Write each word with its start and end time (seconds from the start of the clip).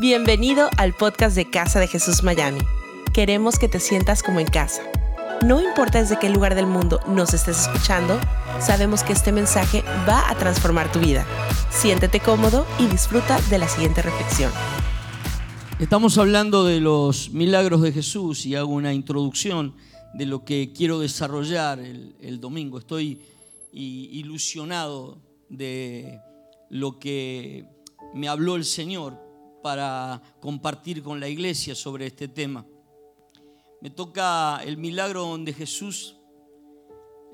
Bienvenido 0.00 0.70
al 0.76 0.94
podcast 0.94 1.34
de 1.34 1.50
Casa 1.50 1.80
de 1.80 1.88
Jesús 1.88 2.22
Miami. 2.22 2.60
Queremos 3.12 3.58
que 3.58 3.66
te 3.66 3.80
sientas 3.80 4.22
como 4.22 4.38
en 4.38 4.46
casa. 4.46 4.80
No 5.44 5.60
importa 5.60 5.98
desde 5.98 6.20
qué 6.20 6.30
lugar 6.30 6.54
del 6.54 6.68
mundo 6.68 7.00
nos 7.08 7.34
estés 7.34 7.62
escuchando, 7.62 8.16
sabemos 8.60 9.02
que 9.02 9.12
este 9.12 9.32
mensaje 9.32 9.82
va 10.08 10.30
a 10.30 10.36
transformar 10.36 10.92
tu 10.92 11.00
vida. 11.00 11.26
Siéntete 11.70 12.20
cómodo 12.20 12.64
y 12.78 12.86
disfruta 12.86 13.40
de 13.50 13.58
la 13.58 13.66
siguiente 13.66 14.00
reflexión. 14.00 14.52
Estamos 15.80 16.16
hablando 16.16 16.64
de 16.64 16.78
los 16.78 17.30
milagros 17.30 17.82
de 17.82 17.90
Jesús 17.90 18.46
y 18.46 18.54
hago 18.54 18.72
una 18.72 18.94
introducción 18.94 19.74
de 20.14 20.26
lo 20.26 20.44
que 20.44 20.72
quiero 20.72 21.00
desarrollar 21.00 21.80
el, 21.80 22.38
domingo. 22.40 22.78
Estoy 22.78 23.20
ilusionado 23.72 25.18
de 25.48 26.20
lo 26.70 27.00
que 27.00 27.66
me 28.14 28.28
habló 28.28 28.54
el 28.54 28.64
Señor 28.64 29.26
para 29.68 30.22
compartir 30.40 31.02
con 31.02 31.20
la 31.20 31.28
iglesia 31.28 31.74
sobre 31.74 32.06
este 32.06 32.26
tema. 32.26 32.64
Me 33.82 33.90
toca 33.90 34.62
el 34.64 34.78
milagro 34.78 35.26
donde 35.26 35.52
Jesús 35.52 36.16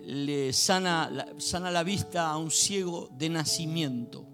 le 0.01 0.53
sana, 0.53 1.33
sana 1.39 1.71
la 1.71 1.85
vista 1.85 2.29
a 2.29 2.37
un 2.37 2.51
ciego 2.51 3.09
de 3.13 3.29
nacimiento. 3.29 4.27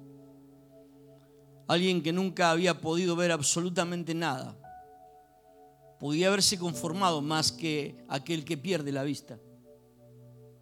Alguien 1.69 2.03
que 2.03 2.11
nunca 2.11 2.51
había 2.51 2.81
podido 2.81 3.17
ver 3.17 3.33
absolutamente 3.33 4.15
nada. 4.15 4.57
Podía 5.99 6.29
haberse 6.29 6.59
conformado 6.59 7.21
más 7.21 7.53
que 7.53 8.03
aquel 8.09 8.47
que 8.47 8.57
pierde 8.57 8.93
la 8.93 9.03
vista. 9.03 9.39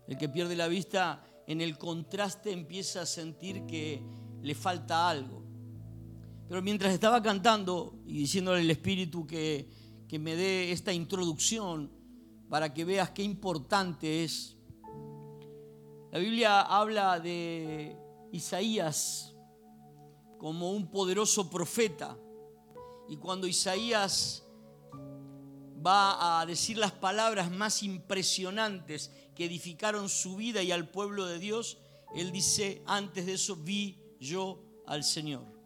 El 0.08 0.18
que 0.18 0.28
pierde 0.28 0.56
la 0.56 0.66
vista 0.66 1.22
en 1.46 1.60
el 1.60 1.78
contraste 1.78 2.50
empieza 2.50 3.02
a 3.02 3.06
sentir 3.06 3.64
que 3.64 4.02
le 4.42 4.56
falta 4.56 5.08
algo. 5.08 5.47
Pero 6.48 6.62
mientras 6.62 6.94
estaba 6.94 7.22
cantando 7.22 7.94
y 8.06 8.14
diciéndole 8.14 8.60
al 8.60 8.70
Espíritu 8.70 9.26
que, 9.26 9.68
que 10.08 10.18
me 10.18 10.34
dé 10.34 10.72
esta 10.72 10.92
introducción 10.92 11.90
para 12.48 12.72
que 12.72 12.84
veas 12.84 13.10
qué 13.10 13.22
importante 13.22 14.24
es, 14.24 14.56
la 16.10 16.18
Biblia 16.18 16.62
habla 16.62 17.20
de 17.20 17.94
Isaías 18.32 19.34
como 20.38 20.72
un 20.72 20.90
poderoso 20.90 21.50
profeta. 21.50 22.16
Y 23.10 23.18
cuando 23.18 23.46
Isaías 23.46 24.42
va 25.86 26.40
a 26.40 26.46
decir 26.46 26.78
las 26.78 26.92
palabras 26.92 27.50
más 27.50 27.82
impresionantes 27.82 29.10
que 29.34 29.44
edificaron 29.44 30.08
su 30.08 30.36
vida 30.36 30.62
y 30.62 30.72
al 30.72 30.88
pueblo 30.88 31.26
de 31.26 31.38
Dios, 31.38 31.76
él 32.14 32.32
dice, 32.32 32.82
antes 32.86 33.26
de 33.26 33.34
eso 33.34 33.56
vi 33.56 33.98
yo 34.18 34.62
al 34.86 35.04
Señor. 35.04 35.57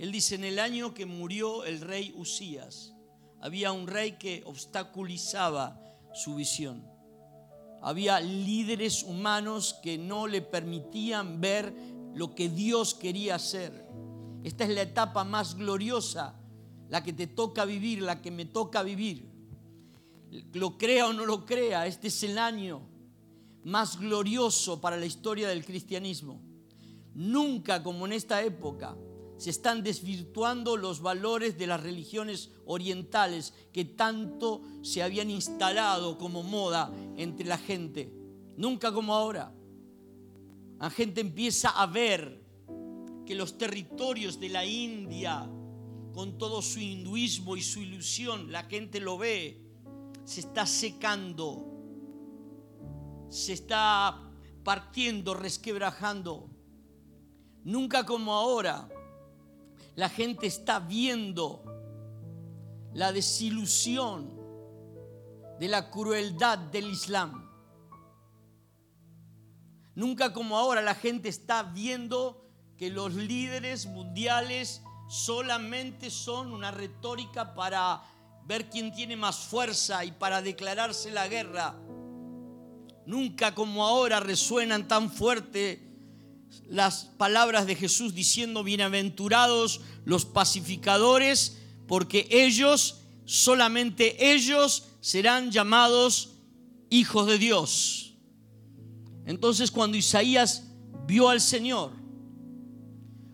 Él 0.00 0.12
dice, 0.12 0.36
en 0.36 0.44
el 0.44 0.58
año 0.58 0.94
que 0.94 1.04
murió 1.04 1.62
el 1.64 1.82
rey 1.82 2.14
Usías, 2.16 2.94
había 3.38 3.70
un 3.70 3.86
rey 3.86 4.12
que 4.12 4.42
obstaculizaba 4.46 5.78
su 6.14 6.36
visión. 6.36 6.90
Había 7.82 8.18
líderes 8.18 9.02
humanos 9.02 9.78
que 9.82 9.98
no 9.98 10.26
le 10.26 10.40
permitían 10.40 11.42
ver 11.42 11.74
lo 12.14 12.34
que 12.34 12.48
Dios 12.48 12.94
quería 12.94 13.34
hacer. 13.34 13.86
Esta 14.42 14.64
es 14.64 14.70
la 14.70 14.80
etapa 14.80 15.22
más 15.22 15.54
gloriosa, 15.54 16.34
la 16.88 17.04
que 17.04 17.12
te 17.12 17.26
toca 17.26 17.66
vivir, 17.66 18.00
la 18.00 18.22
que 18.22 18.30
me 18.30 18.46
toca 18.46 18.82
vivir. 18.82 19.28
Lo 20.54 20.78
crea 20.78 21.08
o 21.08 21.12
no 21.12 21.26
lo 21.26 21.44
crea, 21.44 21.86
este 21.86 22.08
es 22.08 22.22
el 22.22 22.38
año 22.38 22.80
más 23.64 24.00
glorioso 24.00 24.80
para 24.80 24.96
la 24.96 25.04
historia 25.04 25.46
del 25.46 25.62
cristianismo. 25.62 26.40
Nunca 27.12 27.82
como 27.82 28.06
en 28.06 28.14
esta 28.14 28.42
época 28.42 28.96
se 29.40 29.48
están 29.48 29.82
desvirtuando 29.82 30.76
los 30.76 31.00
valores 31.00 31.56
de 31.56 31.66
las 31.66 31.82
religiones 31.82 32.50
orientales 32.66 33.54
que 33.72 33.86
tanto 33.86 34.60
se 34.82 35.02
habían 35.02 35.30
instalado 35.30 36.18
como 36.18 36.42
moda 36.42 36.92
entre 37.16 37.46
la 37.46 37.56
gente. 37.56 38.12
Nunca 38.58 38.92
como 38.92 39.14
ahora. 39.14 39.54
La 40.78 40.90
gente 40.90 41.22
empieza 41.22 41.70
a 41.70 41.86
ver 41.86 42.44
que 43.24 43.34
los 43.34 43.56
territorios 43.56 44.38
de 44.38 44.50
la 44.50 44.66
India, 44.66 45.50
con 46.12 46.36
todo 46.36 46.60
su 46.60 46.78
hinduismo 46.78 47.56
y 47.56 47.62
su 47.62 47.80
ilusión, 47.80 48.52
la 48.52 48.64
gente 48.64 49.00
lo 49.00 49.16
ve, 49.16 49.58
se 50.22 50.40
está 50.40 50.66
secando, 50.66 51.64
se 53.30 53.54
está 53.54 54.20
partiendo, 54.62 55.32
resquebrajando. 55.32 56.50
Nunca 57.64 58.04
como 58.04 58.34
ahora 58.34 58.86
la 60.00 60.08
gente 60.08 60.46
está 60.46 60.80
viendo 60.80 61.62
la 62.94 63.12
desilusión 63.12 64.34
de 65.58 65.68
la 65.68 65.90
crueldad 65.90 66.56
del 66.56 66.86
Islam. 66.86 67.46
Nunca 69.94 70.32
como 70.32 70.56
ahora 70.56 70.80
la 70.80 70.94
gente 70.94 71.28
está 71.28 71.64
viendo 71.64 72.48
que 72.78 72.88
los 72.88 73.12
líderes 73.12 73.84
mundiales 73.84 74.80
solamente 75.10 76.08
son 76.08 76.50
una 76.54 76.70
retórica 76.70 77.54
para 77.54 78.02
ver 78.46 78.70
quién 78.70 78.94
tiene 78.94 79.18
más 79.18 79.36
fuerza 79.36 80.02
y 80.06 80.12
para 80.12 80.40
declararse 80.40 81.10
la 81.10 81.28
guerra. 81.28 81.74
Nunca 83.04 83.54
como 83.54 83.86
ahora 83.86 84.18
resuenan 84.18 84.88
tan 84.88 85.10
fuerte 85.10 85.89
las 86.68 87.04
palabras 87.16 87.66
de 87.66 87.76
Jesús 87.76 88.14
diciendo, 88.14 88.62
bienaventurados 88.62 89.80
los 90.04 90.24
pacificadores, 90.24 91.58
porque 91.86 92.28
ellos, 92.30 93.02
solamente 93.24 94.32
ellos, 94.32 94.88
serán 95.00 95.50
llamados 95.50 96.36
hijos 96.90 97.26
de 97.26 97.38
Dios. 97.38 98.14
Entonces 99.26 99.70
cuando 99.70 99.96
Isaías 99.96 100.64
vio 101.06 101.28
al 101.28 101.40
Señor, 101.40 101.92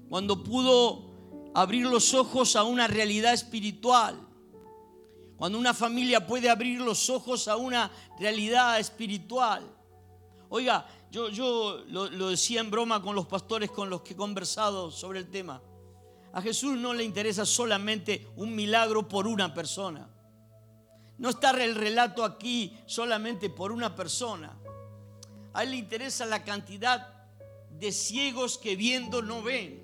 cuando 0.09 0.43
pudo 0.45 1.51
abrir 1.55 1.87
los 1.87 2.15
ojos 2.15 2.57
a 2.57 2.65
una 2.65 2.87
realidad 2.87 3.35
espiritual, 3.35 4.21
cuando 5.37 5.59
una 5.59 5.75
familia 5.75 6.27
puede 6.27 6.49
abrir 6.49 6.81
los 6.81 7.11
ojos 7.11 7.49
a 7.49 7.57
una 7.57 7.91
realidad 8.19 8.81
espiritual. 8.81 9.63
Oiga, 10.49 10.87
yo, 11.31 11.83
lo, 11.89 12.29
decía 12.29 12.61
en 12.61 12.71
broma 12.71 13.01
con 13.01 13.15
los 13.15 13.27
pastores 13.27 13.71
con 13.71 13.89
los 13.89 14.03
que 14.03 14.13
he 14.13 14.17
conversado 14.17 14.91
sobre 14.91 15.19
el 15.19 15.31
tema. 15.31 15.63
A 16.33 16.43
Jesús 16.43 16.77
no 16.77 16.93
le 16.93 17.05
interesa 17.05 17.47
solamente 17.47 18.29
un 18.37 18.55
milagro 18.55 19.09
por 19.09 19.27
una 19.27 19.55
persona. 19.55 20.11
No 21.17 21.31
está 21.31 21.51
el 21.65 21.75
relato 21.75 22.23
aquí 22.23 22.77
solamente 22.85 23.49
por 23.49 23.73
una 23.73 23.95
persona. 23.95 24.59
A 25.55 25.63
él 25.63 25.71
le 25.71 25.77
interesa 25.77 26.27
la 26.27 26.45
cantidad 26.45 27.15
de 27.71 27.91
ciegos 27.93 28.59
que 28.59 28.77
viendo 28.77 29.23
no 29.23 29.43
ven. 29.43 29.83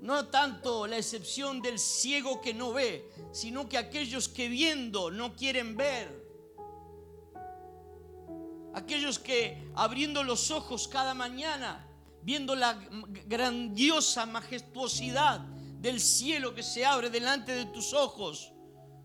No 0.00 0.26
tanto 0.26 0.86
la 0.86 0.98
excepción 0.98 1.60
del 1.60 1.80
ciego 1.80 2.40
que 2.40 2.54
no 2.54 2.72
ve, 2.72 3.10
sino 3.32 3.68
que 3.68 3.78
aquellos 3.78 4.28
que 4.28 4.48
viendo 4.48 5.10
no 5.10 5.34
quieren 5.34 5.76
ver 5.76 6.25
aquellos 8.76 9.18
que 9.18 9.70
abriendo 9.74 10.22
los 10.22 10.50
ojos 10.50 10.86
cada 10.86 11.14
mañana, 11.14 11.88
viendo 12.20 12.54
la 12.54 12.74
grandiosa 13.26 14.26
majestuosidad 14.26 15.40
del 15.80 15.98
cielo 15.98 16.54
que 16.54 16.62
se 16.62 16.84
abre 16.84 17.08
delante 17.08 17.52
de 17.52 17.64
tus 17.64 17.94
ojos, 17.94 18.52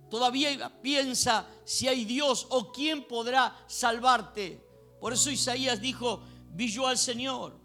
todavía 0.10 0.82
piensa 0.82 1.48
si 1.64 1.88
hay 1.88 2.04
Dios 2.04 2.48
o 2.50 2.74
quién 2.74 3.08
podrá 3.08 3.56
salvarte. 3.66 4.62
Por 5.00 5.14
eso 5.14 5.32
Isaías 5.32 5.80
dijo, 5.80 6.22
vi 6.50 6.70
yo 6.70 6.86
al 6.86 6.98
Señor. 6.98 7.58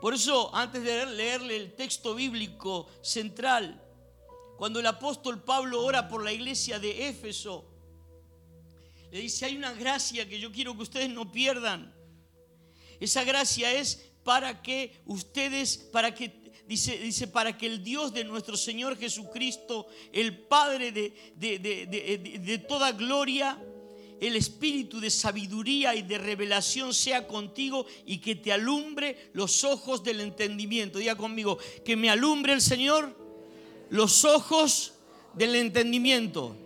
Por 0.00 0.12
eso, 0.12 0.52
antes 0.52 0.82
de 0.82 1.06
leerle 1.06 1.56
el 1.56 1.76
texto 1.76 2.16
bíblico 2.16 2.88
central, 3.00 3.80
cuando 4.58 4.80
el 4.80 4.86
apóstol 4.86 5.40
Pablo 5.44 5.84
ora 5.84 6.08
por 6.08 6.24
la 6.24 6.32
iglesia 6.32 6.80
de 6.80 7.08
Éfeso, 7.08 7.69
le 9.10 9.20
dice, 9.20 9.46
hay 9.46 9.56
una 9.56 9.72
gracia 9.72 10.28
que 10.28 10.38
yo 10.38 10.52
quiero 10.52 10.76
que 10.76 10.82
ustedes 10.82 11.10
no 11.10 11.30
pierdan. 11.32 11.92
Esa 13.00 13.24
gracia 13.24 13.72
es 13.72 14.10
para 14.22 14.62
que 14.62 15.00
ustedes, 15.06 15.76
para 15.76 16.14
que, 16.14 16.52
dice, 16.66 16.98
dice, 16.98 17.26
para 17.26 17.56
que 17.56 17.66
el 17.66 17.82
Dios 17.82 18.12
de 18.12 18.24
nuestro 18.24 18.56
Señor 18.56 18.96
Jesucristo, 18.96 19.88
el 20.12 20.38
Padre 20.38 20.92
de, 20.92 21.12
de 21.36 22.58
toda 22.68 22.92
gloria, 22.92 23.58
el 24.20 24.36
espíritu 24.36 25.00
de 25.00 25.10
sabiduría 25.10 25.94
y 25.94 26.02
de 26.02 26.18
revelación 26.18 26.92
sea 26.92 27.26
contigo 27.26 27.86
y 28.04 28.18
que 28.18 28.36
te 28.36 28.52
alumbre 28.52 29.30
los 29.32 29.64
ojos 29.64 30.04
del 30.04 30.20
entendimiento. 30.20 30.98
Diga 30.98 31.16
conmigo, 31.16 31.58
que 31.84 31.96
me 31.96 32.10
alumbre 32.10 32.52
el 32.52 32.60
Señor 32.60 33.16
los 33.88 34.24
ojos 34.24 34.92
del 35.34 35.54
entendimiento 35.56 36.56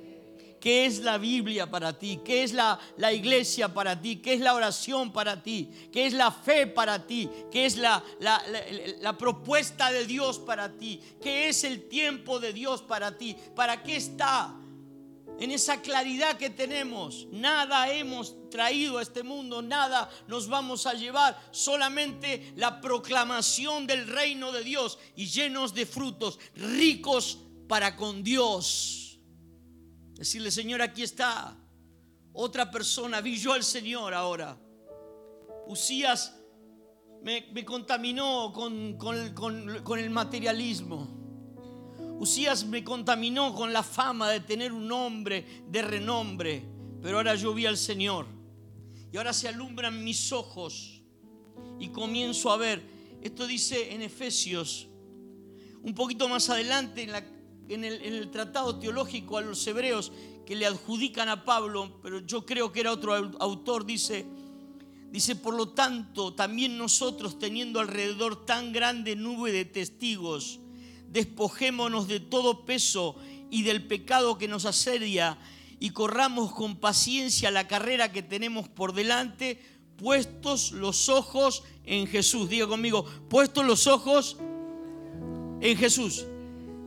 ¿Qué 0.64 0.86
es 0.86 1.00
la 1.00 1.18
Biblia 1.18 1.70
para 1.70 1.92
ti? 1.98 2.20
¿Qué 2.24 2.42
es 2.42 2.54
la, 2.54 2.80
la, 2.96 3.12
iglesia 3.12 3.74
para 3.74 4.00
ti? 4.00 4.16
¿Qué 4.16 4.32
es 4.32 4.40
la 4.40 4.54
oración 4.54 5.12
para 5.12 5.42
ti? 5.42 5.68
¿Qué 5.92 6.06
es 6.06 6.14
la 6.14 6.30
fe 6.30 6.66
para 6.66 7.06
ti? 7.06 7.28
¿Qué 7.52 7.66
es 7.66 7.76
la, 7.76 8.02
la, 8.18 8.42
la, 9.02 9.18
propuesta 9.18 9.92
de 9.92 10.06
Dios 10.06 10.38
para 10.38 10.72
ti? 10.72 10.98
¿Qué 11.22 11.50
es 11.50 11.64
el 11.64 11.86
tiempo 11.86 12.40
de 12.40 12.54
Dios 12.54 12.80
para 12.80 13.18
ti? 13.18 13.36
¿Para 13.54 13.82
qué 13.82 13.96
está? 13.96 14.54
En 15.38 15.50
esa 15.50 15.82
claridad 15.82 16.38
que 16.38 16.48
tenemos, 16.48 17.26
nada 17.30 17.92
hemos 17.92 18.48
traído 18.48 18.96
a 18.96 19.02
este 19.02 19.22
mundo, 19.22 19.60
nada 19.60 20.08
nos 20.28 20.48
vamos 20.48 20.86
a 20.86 20.94
llevar, 20.94 21.38
solamente 21.50 22.54
la 22.56 22.80
proclamación 22.80 23.86
del 23.86 24.08
reino 24.08 24.50
de 24.50 24.64
Dios 24.64 24.98
y 25.14 25.26
llenos 25.26 25.74
de 25.74 25.84
frutos, 25.84 26.38
ricos 26.56 27.36
para 27.68 27.96
con 27.96 28.24
Dios. 28.24 29.03
Decirle, 30.14 30.50
Señor, 30.50 30.80
aquí 30.80 31.02
está 31.02 31.56
otra 32.32 32.70
persona, 32.70 33.20
vi 33.20 33.36
yo 33.36 33.52
al 33.52 33.64
Señor 33.64 34.14
ahora. 34.14 34.56
Usías 35.66 36.34
me, 37.22 37.64
contaminó 37.64 38.52
con, 38.52 39.98
el 39.98 40.10
materialismo. 40.10 41.08
Usías 42.18 42.64
me 42.66 42.84
contaminó 42.84 43.54
con 43.54 43.72
la 43.72 43.82
fama 43.82 44.30
de 44.30 44.40
tener 44.40 44.72
un 44.72 44.90
hombre 44.92 45.64
de 45.68 45.82
renombre, 45.82 46.64
pero 47.02 47.16
ahora 47.16 47.34
yo 47.34 47.54
vi 47.54 47.66
al 47.66 47.76
Señor 47.76 48.26
y 49.10 49.16
ahora 49.16 49.32
se 49.32 49.48
alumbran 49.48 50.02
mis 50.04 50.32
ojos 50.32 51.02
y 51.78 51.88
comienzo 51.88 52.52
a 52.52 52.56
ver. 52.56 52.82
Esto 53.22 53.46
dice 53.46 53.94
en 53.94 54.02
Efesios, 54.02 54.88
un 55.82 55.94
poquito 55.94 56.28
más 56.28 56.50
adelante 56.50 57.02
en, 57.02 57.12
en 57.68 57.84
el 57.84 58.30
tratado 58.30 58.78
teológico 58.78 59.38
a 59.38 59.42
los 59.42 59.66
hebreos 59.66 60.12
que 60.44 60.56
le 60.56 60.66
adjudican 60.66 61.28
a 61.28 61.44
Pablo, 61.44 61.98
pero 62.02 62.20
yo 62.20 62.44
creo 62.44 62.72
que 62.72 62.80
era 62.80 62.92
otro 62.92 63.14
autor, 63.14 63.86
dice, 63.86 64.26
dice, 65.10 65.36
por 65.36 65.54
lo 65.54 65.70
tanto, 65.70 66.34
también 66.34 66.76
nosotros 66.76 67.38
teniendo 67.38 67.80
alrededor 67.80 68.44
tan 68.44 68.72
grande 68.72 69.16
nube 69.16 69.52
de 69.52 69.64
testigos, 69.64 70.60
despojémonos 71.08 72.08
de 72.08 72.20
todo 72.20 72.64
peso 72.64 73.16
y 73.50 73.62
del 73.62 73.86
pecado 73.86 74.36
que 74.36 74.48
nos 74.48 74.64
asedia 74.64 75.38
y 75.80 75.90
corramos 75.90 76.52
con 76.52 76.76
paciencia 76.76 77.50
la 77.50 77.68
carrera 77.68 78.12
que 78.12 78.22
tenemos 78.22 78.68
por 78.68 78.92
delante, 78.92 79.60
puestos 79.96 80.72
los 80.72 81.08
ojos 81.08 81.62
en 81.84 82.06
Jesús. 82.06 82.48
Diga 82.48 82.66
conmigo, 82.66 83.04
puestos 83.28 83.64
los 83.64 83.86
ojos 83.86 84.36
en 85.60 85.76
Jesús. 85.76 86.26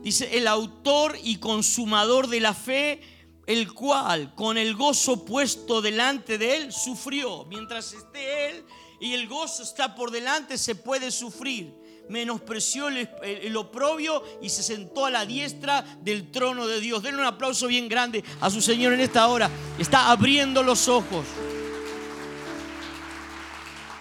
Dice, 0.02 0.36
el 0.38 0.46
autor 0.46 1.16
y 1.22 1.36
consumador 1.36 2.28
de 2.28 2.40
la 2.40 2.54
fe, 2.54 3.00
el 3.46 3.72
cual 3.72 4.34
con 4.34 4.58
el 4.58 4.74
gozo 4.74 5.24
puesto 5.24 5.82
delante 5.82 6.38
de 6.38 6.56
él 6.56 6.72
sufrió. 6.72 7.44
Mientras 7.46 7.92
esté 7.92 8.50
él 8.50 8.64
y 9.00 9.14
el 9.14 9.28
gozo 9.28 9.62
está 9.62 9.94
por 9.94 10.10
delante, 10.10 10.58
se 10.58 10.74
puede 10.74 11.10
sufrir 11.10 11.74
menospreció 12.08 12.88
el, 12.88 13.56
oprobio 13.56 14.22
y 14.42 14.48
se 14.48 14.62
sentó 14.62 15.06
a 15.06 15.10
la 15.10 15.26
diestra 15.26 15.84
del 16.00 16.30
trono 16.30 16.66
de 16.66 16.80
Dios. 16.80 17.02
Denle 17.02 17.20
un 17.20 17.26
aplauso 17.26 17.66
bien 17.66 17.88
grande 17.88 18.24
a 18.40 18.50
su 18.50 18.60
Señor 18.60 18.92
en 18.92 19.00
esta 19.00 19.28
hora. 19.28 19.50
Está 19.78 20.10
abriendo 20.10 20.62
los 20.62 20.88
ojos. 20.88 21.26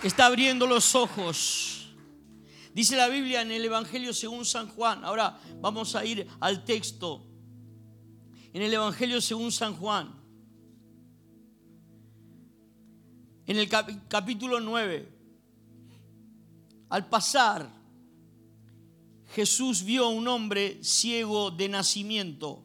Está 0.03 0.27
abriendo 0.27 0.67
los 0.67 0.95
ojos. 0.95 1.76
Dice 2.77 2.95
la 2.95 3.09
Biblia 3.09 3.41
en 3.41 3.51
el 3.51 3.65
Evangelio 3.65 4.13
según 4.13 4.45
San 4.45 4.67
Juan. 4.69 5.03
Ahora 5.03 5.39
vamos 5.61 5.95
a 5.95 6.05
ir 6.05 6.27
al 6.39 6.63
texto. 6.63 7.25
En 8.53 8.61
el 8.61 8.71
Evangelio 8.71 9.19
según 9.19 9.51
San 9.51 9.75
Juan. 9.75 10.13
En 13.47 13.57
el 13.57 13.67
capítulo 13.67 14.59
9. 14.59 15.11
Al 16.89 17.09
pasar 17.09 17.67
Jesús 19.33 19.81
vio 19.81 20.05
a 20.05 20.09
un 20.09 20.27
hombre 20.27 20.77
ciego 20.83 21.49
de 21.49 21.69
nacimiento. 21.69 22.61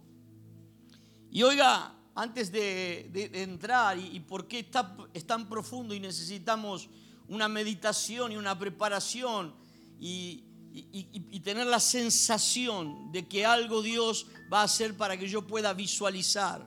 Y 1.31 1.43
oiga, 1.43 1.95
antes 2.15 2.53
de, 2.53 3.31
entrar 3.33 3.97
y, 3.99 4.21
por 4.21 4.47
qué 4.47 4.59
está, 4.59 4.95
es 5.15 5.27
tan 5.27 5.49
profundo 5.49 5.95
y 5.95 6.01
necesitamos 6.01 6.91
una 7.29 7.49
meditación 7.49 8.33
y 8.33 8.37
una 8.37 8.59
preparación 8.59 9.62
y, 10.03 11.41
tener 11.45 11.67
la 11.67 11.81
sensación 11.81 13.13
de 13.13 13.27
que 13.27 13.45
algo 13.45 13.83
Dios 13.83 14.27
va 14.53 14.61
a 14.61 14.65
hacer 14.65 14.97
para 14.97 15.17
que 15.17 15.29
yo 15.29 15.47
pueda 15.47 15.73
visualizar. 15.73 16.67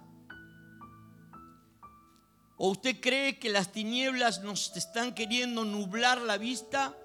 ¿O 2.58 2.70
usted 2.70 3.00
cree 3.02 3.40
que 3.40 3.50
las 3.50 3.72
tinieblas 3.72 4.42
nos 4.42 4.76
están 4.76 5.14
queriendo 5.14 5.66
nublar 5.66 6.22
la 6.22 6.38
vista? 6.38 6.98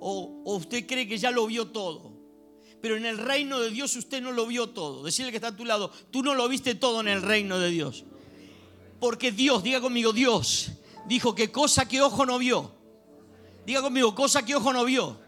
¿O, 0.00 0.42
o 0.44 0.56
usted 0.56 0.86
cree 0.86 1.06
que 1.06 1.18
ya 1.18 1.30
lo 1.30 1.46
vio 1.46 1.68
todo? 1.68 2.16
pero 2.80 2.96
en 2.96 3.06
el 3.06 3.18
reino 3.18 3.58
de 3.58 3.70
Dios 3.70 3.96
usted 3.96 4.22
no 4.22 4.30
lo 4.30 4.46
vio 4.46 4.68
todo. 4.68 5.02
Decirle 5.02 5.32
que 5.32 5.38
está 5.38 5.48
a 5.48 5.56
tu 5.56 5.64
lado, 5.64 5.90
tú 6.12 6.22
no 6.22 6.36
lo 6.36 6.48
viste 6.48 6.76
todo 6.76 7.00
en 7.00 7.08
el 7.08 7.22
reino 7.22 7.58
de 7.58 7.70
Dios. 7.70 8.04
Porque 9.00 9.32
Dios, 9.32 9.64
diga 9.64 9.80
conmigo, 9.80 10.12
Dios 10.12 10.70
dijo 11.06 11.34
que 11.34 11.50
cosa 11.50 11.88
que 11.88 12.00
ojo 12.00 12.24
no 12.24 12.38
vio. 12.38 12.72
Diga 13.66 13.82
conmigo, 13.82 14.14
cosa 14.14 14.44
que 14.44 14.54
ojo 14.54 14.72
no 14.72 14.84
vio, 14.84 15.18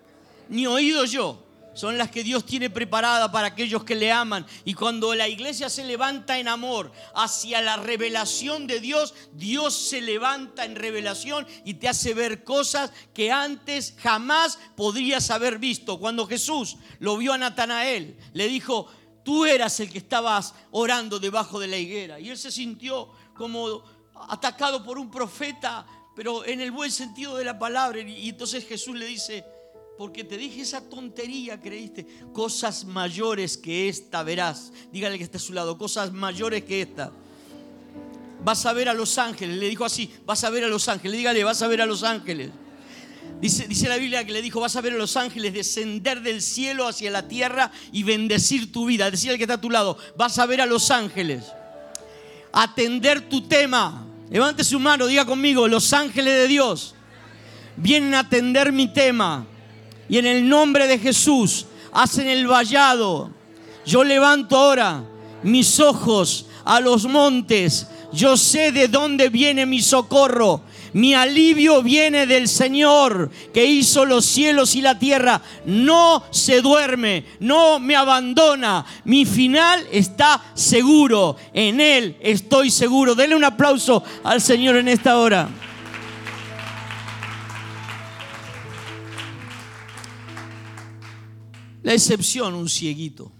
ni 0.50 0.67
oído 0.67 1.05
yo 1.05 1.47
son 1.73 1.97
las 1.97 2.11
que 2.11 2.25
Dios 2.25 2.44
tiene 2.44 2.69
preparada 2.69 3.31
para 3.31 3.49
aquellos 3.49 3.85
que 3.85 3.94
le 3.94 4.11
aman. 4.11 4.47
Y 4.64 4.75
cuando 4.75 5.14
la 5.14 5.29
iglesia 5.29 5.69
se 5.70 5.85
levanta 5.85 6.38
en 6.38 6.49
amor 6.49 6.93
hacia 7.14 7.62
la 7.62 7.76
revelación 7.76 8.67
de 8.67 8.81
Dios, 8.81 9.14
Dios 9.32 9.75
se 9.75 10.00
levanta 10.00 10.64
en 10.64 10.75
revelación 10.75 11.47
y 11.64 11.75
te 11.75 11.88
hace 11.88 12.12
ver 12.12 12.44
cosas 12.44 12.93
que 13.14 13.31
antes 13.31 13.94
jamás 13.99 14.58
podrías 14.76 15.31
haber 15.31 15.58
visto. 15.58 15.99
Cuando 15.99 16.26
Jesús 16.26 16.76
lo 16.99 17.17
vio 17.17 17.32
a 17.32 17.38
Natanael, 17.38 18.19
le 18.32 18.49
dijo, 18.49 18.88
tú 19.25 19.44
eras 19.44 19.79
el 19.81 19.91
que 19.91 19.99
estabas 19.99 20.55
orando 20.73 21.19
debajo 21.19 21.61
de 21.61 21.69
la 21.69 21.76
higuera. 21.76 22.19
Y 22.19 22.31
él 22.31 22.37
se 22.37 22.50
sintió 22.50 23.11
como 23.35 23.85
atacado 24.29 24.85
por 24.85 24.99
un 24.99 25.11
profeta, 25.11 25.87
pero 26.17 26.44
en 26.44 26.61
el 26.61 26.73
buen 26.73 26.91
sentido 26.91 27.37
de 27.37 27.44
la 27.44 27.58
palabra. 27.58 28.00
Y 28.00 28.29
entonces 28.29 28.67
Jesús 28.67 28.97
le 28.97 29.06
dice, 29.06 29.44
porque 30.00 30.25
te 30.25 30.38
dije 30.38 30.62
esa 30.62 30.81
tontería, 30.81 31.61
creíste. 31.61 32.06
Cosas 32.32 32.87
mayores 32.87 33.58
que 33.58 33.87
esta 33.87 34.23
verás. 34.23 34.73
Dígale 34.91 35.19
que 35.19 35.25
está 35.25 35.37
a 35.37 35.41
su 35.43 35.52
lado, 35.52 35.76
cosas 35.76 36.11
mayores 36.11 36.64
que 36.64 36.81
esta. 36.81 37.12
Vas 38.43 38.64
a 38.64 38.73
ver 38.73 38.88
a 38.88 38.94
los 38.94 39.19
ángeles, 39.19 39.58
le 39.58 39.69
dijo 39.69 39.85
así, 39.85 40.11
vas 40.25 40.43
a 40.43 40.49
ver 40.49 40.64
a 40.64 40.69
los 40.69 40.88
ángeles, 40.88 41.19
dígale, 41.19 41.44
vas 41.44 41.61
a 41.61 41.69
ver 41.69 41.82
a 41.82 41.87
los 41.87 42.02
ángeles. 42.02 42.49
Dice, 43.43 43.69
dice 43.69 43.91
la 43.91 43.99
Biblia 43.99 44.25
que 44.25 44.32
le 44.32 44.41
dijo, 44.41 44.58
vas 44.58 44.75
a 44.75 44.81
ver 44.81 44.94
a 44.94 44.97
los 44.97 45.19
ángeles 45.19 45.52
descender 45.52 46.23
del 46.23 46.41
cielo 46.41 46.88
hacia 46.88 47.11
la 47.11 47.29
tierra 47.29 47.70
y 47.93 48.02
bendecir 48.02 48.73
tu 48.73 48.87
vida. 48.87 49.11
Decía 49.11 49.32
el 49.32 49.37
que 49.37 49.44
está 49.44 49.56
a 49.56 49.61
tu 49.61 49.69
lado, 49.69 49.99
vas 50.17 50.38
a 50.38 50.47
ver 50.47 50.62
a 50.62 50.66
los 50.66 50.90
ángeles. 50.90 51.45
Atender 52.54 53.28
tu 53.28 53.42
tema. 53.42 54.07
Levante 54.30 54.64
su 54.64 54.80
mano, 54.80 55.07
diga 55.07 55.26
conmigo, 55.26 55.69
los 55.69 55.92
ángeles 55.92 56.33
de 56.33 56.49
Dios 56.49 56.95
vienen 57.76 58.14
a 58.14 58.21
atender 58.21 58.73
mi 58.73 58.90
tema 58.90 59.47
y 60.11 60.19
en 60.19 60.26
el 60.26 60.49
nombre 60.49 60.88
de 60.88 60.99
Jesús 60.99 61.67
hacen 61.93 62.29
el 62.29 62.49
vallado. 62.49 63.31
Yo 63.87 64.02
levanto 64.02 64.57
ahora 64.57 65.05
mis 65.45 65.79
ojos 65.79 66.47
a 66.64 66.81
los 66.81 67.07
montes. 67.07 67.87
Yo 68.12 68.37
sé 68.37 68.73
de 68.73 68.88
dónde 68.88 69.29
viene 69.29 69.67
mi 69.67 69.81
socorro. 69.81 70.62
Mi 70.93 71.14
alivio 71.14 71.81
viene 71.85 72.26
del 72.26 72.49
Señor 72.49 73.31
que 73.55 73.64
hizo 73.64 74.05
los 74.05 74.25
cielos 74.25 74.75
y 74.75 74.81
la 74.81 74.99
tierra. 74.99 75.40
No 75.64 76.25
se 76.33 76.61
duerme, 76.61 77.25
no 77.38 77.79
me 77.79 77.95
abandona. 77.95 78.85
Mi 79.05 79.25
final 79.25 79.87
está 79.93 80.43
seguro. 80.55 81.37
En 81.55 81.81
Él 81.81 82.17
estoy 82.21 82.73
seguro. 82.73 83.14
Denle 83.14 83.37
un 83.37 83.45
aplauso 83.45 84.02
al 84.25 84.40
Señor 84.40 84.75
en 84.75 84.88
esta 84.88 85.19
hora. 85.19 85.49
La 91.83 91.95
excepción, 91.95 92.55
un 92.55 92.69
cieguito. 92.69 93.33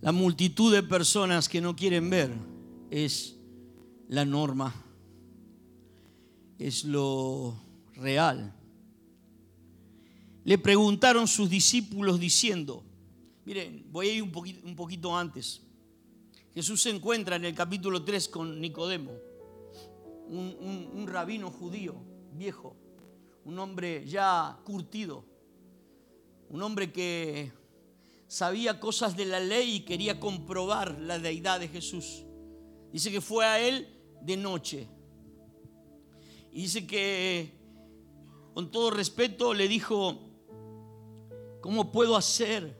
La 0.00 0.10
multitud 0.10 0.72
de 0.72 0.82
personas 0.82 1.48
que 1.48 1.60
no 1.60 1.76
quieren 1.76 2.08
ver 2.08 2.34
es 2.90 3.36
la 4.08 4.24
norma, 4.24 4.74
es 6.58 6.84
lo 6.84 7.54
real. 7.94 8.54
Le 10.44 10.58
preguntaron 10.58 11.28
sus 11.28 11.48
discípulos 11.50 12.18
diciendo, 12.18 12.82
miren, 13.44 13.84
voy 13.92 14.08
a 14.08 14.12
ir 14.14 14.22
un 14.22 14.74
poquito, 14.74 15.16
antes. 15.16 15.60
Jesús 16.54 16.82
se 16.82 16.90
encuentra 16.90 17.36
en 17.36 17.44
el 17.44 17.54
capítulo 17.54 18.02
3 18.02 18.28
con 18.28 18.60
Nicodemo, 18.60 19.12
un 20.28 21.04
rabino 21.06 21.50
judío 21.50 21.96
viejo, 22.34 22.76
un 23.44 23.58
hombre 23.58 24.06
ya 24.06 24.58
curtido 24.64 25.31
un 26.52 26.62
hombre 26.62 26.92
que 26.92 27.50
sabía 28.26 28.78
cosas 28.78 29.16
de 29.16 29.24
la 29.24 29.40
ley 29.40 29.76
y 29.76 29.80
quería 29.80 30.20
comprobar 30.20 31.00
la 31.00 31.18
deidad 31.18 31.58
de 31.58 31.68
Jesús. 31.68 32.24
Dice 32.92 33.10
que 33.10 33.22
fue 33.22 33.46
a 33.46 33.58
él 33.58 33.88
de 34.20 34.36
noche. 34.36 34.86
Y 36.52 36.60
dice 36.60 36.86
que, 36.86 37.52
con 38.52 38.70
todo 38.70 38.90
respeto, 38.90 39.54
le 39.54 39.66
dijo, 39.66 40.18
¿cómo 41.62 41.90
puedo 41.90 42.16
hacer 42.16 42.78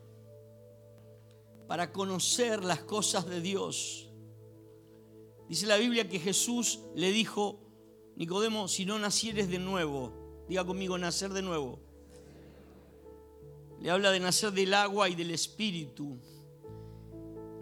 para 1.67 1.93
conocer 1.93 2.63
las 2.63 2.81
cosas 2.81 3.27
de 3.27 3.41
Dios? 3.41 4.11
Dice 5.49 5.67
la 5.67 5.79
Biblia 5.79 6.11
que 6.11 6.21
Jesús 6.21 6.81
le 6.95 7.11
dijo, 7.11 7.59
Nicodemo, 8.17 8.69
si 8.69 8.85
no 8.85 8.99
nacieres 8.99 9.49
de 9.49 9.59
nuevo, 9.59 10.45
diga 10.47 10.63
conmigo, 10.63 10.99
nacer 10.99 11.33
de 11.33 11.41
nuevo. 11.41 11.92
Le 13.83 13.91
habla 13.91 14.13
de 14.13 14.21
nacer 14.21 14.53
del 14.53 14.75
agua 14.75 15.09
y 15.09 15.17
del 15.17 15.33
espíritu. 15.33 16.17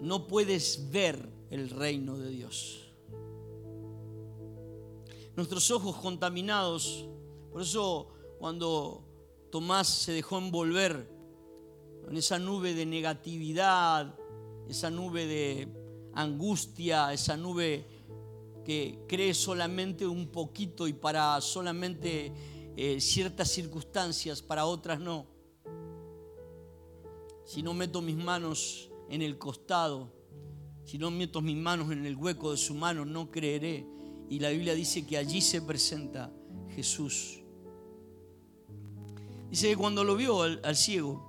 No 0.01 0.27
puedes 0.27 0.91
ver 0.91 1.27
el 1.49 1.71
reino 1.71 2.15
de 2.15 2.29
Dios. 2.29 2.93
Nuestros 5.35 5.71
ojos 5.71 5.95
contaminados, 5.95 7.07
por 7.51 7.63
eso 7.63 8.09
cuando 8.37 9.03
Tomás 9.51 9.87
se 9.87 10.11
dejó 10.11 10.37
envolver 10.37 11.09
en 12.07 12.15
esa 12.15 12.37
nube 12.37 12.75
de 12.75 12.85
negatividad, 12.85 14.13
esa 14.69 14.91
nube 14.91 15.25
de 15.25 15.67
angustia, 16.13 17.11
esa 17.13 17.35
nube 17.35 17.83
que 18.63 18.99
cree 19.07 19.33
solamente 19.33 20.05
un 20.05 20.27
poquito 20.27 20.87
y 20.87 20.93
para 20.93 21.41
solamente 21.41 22.31
eh, 22.77 23.01
ciertas 23.01 23.49
circunstancias, 23.49 24.43
para 24.43 24.65
otras 24.65 24.99
no. 24.99 25.30
Si 27.51 27.61
no 27.61 27.73
meto 27.73 28.01
mis 28.01 28.15
manos 28.15 28.89
en 29.09 29.21
el 29.21 29.37
costado, 29.37 30.09
si 30.85 30.97
no 30.97 31.11
meto 31.11 31.41
mis 31.41 31.57
manos 31.57 31.91
en 31.91 32.05
el 32.05 32.15
hueco 32.15 32.51
de 32.51 32.57
su 32.57 32.73
mano, 32.73 33.03
no 33.03 33.29
creeré. 33.29 33.85
Y 34.29 34.39
la 34.39 34.51
Biblia 34.51 34.73
dice 34.73 35.05
que 35.05 35.17
allí 35.17 35.41
se 35.41 35.61
presenta 35.61 36.31
Jesús. 36.69 37.41
Dice 39.49 39.67
que 39.67 39.75
cuando 39.75 40.05
lo 40.05 40.15
vio 40.15 40.43
al, 40.43 40.75
ciego, 40.77 41.27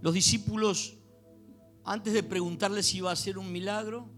los 0.00 0.14
discípulos, 0.14 0.94
antes 1.84 2.14
de 2.14 2.22
preguntarle 2.22 2.82
si 2.82 2.96
iba 2.96 3.10
a 3.10 3.12
hacer 3.12 3.36
un 3.36 3.52
milagro, 3.52 4.08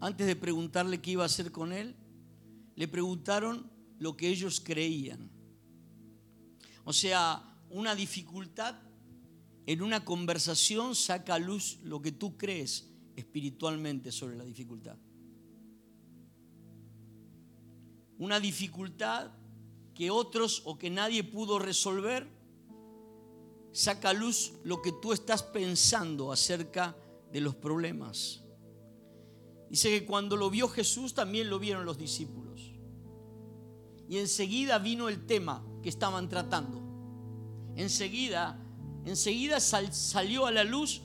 antes 0.00 0.26
de 0.26 0.36
preguntarle 0.36 1.02
qué 1.02 1.10
iba 1.10 1.24
a 1.24 1.26
hacer 1.26 1.52
con 1.52 1.74
él, 1.74 1.94
le 2.74 2.88
preguntaron 2.88 3.70
lo 3.98 4.16
que 4.16 4.30
ellos 4.30 4.62
creían. 4.64 5.30
O 6.84 6.94
sea, 6.94 7.42
una 7.68 7.94
dificultad 7.94 8.85
en 9.66 9.82
una 9.82 10.04
conversación 10.04 10.94
saca 10.94 11.34
a 11.34 11.38
luz 11.38 11.78
lo 11.82 12.00
que 12.00 12.12
tú 12.12 12.36
crees 12.36 12.88
espiritualmente 13.16 14.12
sobre 14.12 14.36
la 14.36 14.44
dificultad. 14.44 14.96
Una 18.18 18.38
dificultad 18.38 19.32
que 19.94 20.10
otros 20.10 20.62
o 20.66 20.78
que 20.78 20.90
nadie 20.90 21.24
pudo 21.24 21.58
resolver, 21.58 22.28
saca 23.72 24.10
a 24.10 24.12
luz 24.12 24.52
lo 24.62 24.80
que 24.82 24.92
tú 24.92 25.12
estás 25.12 25.42
pensando 25.42 26.30
acerca 26.30 26.96
de 27.32 27.40
los 27.40 27.54
problemas. 27.54 28.42
Dice 29.68 29.90
que 29.90 30.06
cuando 30.06 30.36
lo 30.36 30.48
vio 30.48 30.68
Jesús 30.68 31.12
también 31.14 31.50
lo 31.50 31.58
vieron 31.58 31.84
los 31.84 31.98
discípulos. 31.98 32.72
Y 34.08 34.18
enseguida 34.18 34.78
vino 34.78 35.08
el 35.08 35.26
tema 35.26 35.66
que 35.82 35.88
estaban 35.88 36.28
tratando. 36.28 36.82
Enseguida 37.74 38.65
enseguida 39.06 39.60
salió 39.60 40.46
a 40.46 40.50
la 40.50 40.64
luz, 40.64 41.02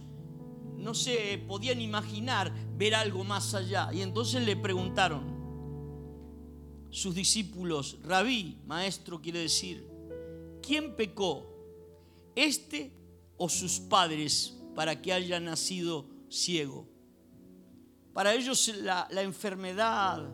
no 0.78 0.94
se 0.94 1.38
podían 1.48 1.80
imaginar 1.80 2.52
ver 2.76 2.96
algo 2.96 3.24
más 3.24 3.54
allá. 3.54 3.90
Y 3.94 4.02
entonces 4.02 4.44
le 4.44 4.56
preguntaron 4.56 5.32
sus 6.90 7.16
discípulos, 7.16 8.00
rabí, 8.04 8.60
maestro 8.66 9.22
quiere 9.22 9.40
decir, 9.40 9.88
¿quién 10.62 10.96
pecó? 10.96 11.48
¿Este 12.36 12.92
o 13.38 13.48
sus 13.48 13.80
padres 13.80 14.58
para 14.76 15.02
que 15.02 15.14
haya 15.14 15.40
nacido 15.40 16.08
ciego? 16.30 16.88
Para 18.14 18.34
ellos 18.34 18.68
la, 18.82 19.08
la 19.12 19.22
enfermedad, 19.22 20.30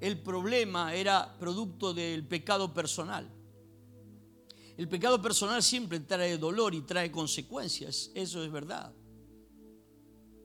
el 0.00 0.20
problema 0.20 0.94
era 0.94 1.36
producto 1.38 1.94
del 1.94 2.26
pecado 2.26 2.72
personal. 2.72 3.28
El 4.76 4.88
pecado 4.88 5.22
personal 5.22 5.62
siempre 5.62 6.00
trae 6.00 6.36
dolor 6.36 6.74
y 6.74 6.82
trae 6.82 7.10
consecuencias, 7.10 8.10
eso 8.14 8.42
es 8.42 8.50
verdad. 8.50 8.92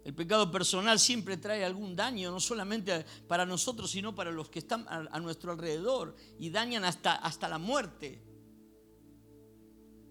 El 0.06 0.14
pecado 0.14 0.50
personal 0.50 1.00
siempre 1.00 1.38
trae 1.38 1.64
algún 1.66 1.96
daño, 1.96 2.32
no 2.32 2.40
solamente 2.40 3.06
para 3.28 3.46
nosotros, 3.46 3.92
sino 3.92 4.16
para 4.16 4.32
los 4.32 4.50
que 4.50 4.60
están 4.60 4.86
a, 4.88 5.20
nuestro 5.20 5.52
alrededor 5.52 6.16
y 6.40 6.50
dañan 6.50 6.84
hasta, 6.84 7.16
hasta 7.16 7.48
la 7.48 7.58
muerte. 7.58 8.24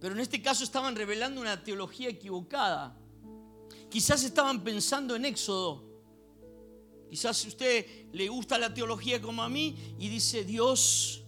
Pero 0.00 0.14
en 0.14 0.20
este 0.20 0.40
caso 0.42 0.62
estaban 0.62 0.94
revelando 0.94 1.40
una 1.40 1.62
teología 1.62 2.08
equivocada. 2.08 2.96
Quizás 3.90 4.22
estaban 4.22 4.62
pensando 4.62 5.16
en 5.16 5.24
Éxodo. 5.24 5.84
Quizás 7.08 7.44
a 7.44 7.48
usted 7.48 8.12
le 8.12 8.28
gusta 8.28 8.58
la 8.58 8.72
teología 8.72 9.20
como 9.20 9.42
a 9.42 9.48
mí 9.48 9.96
y 9.98 10.08
dice, 10.08 10.44
Dios 10.44 11.24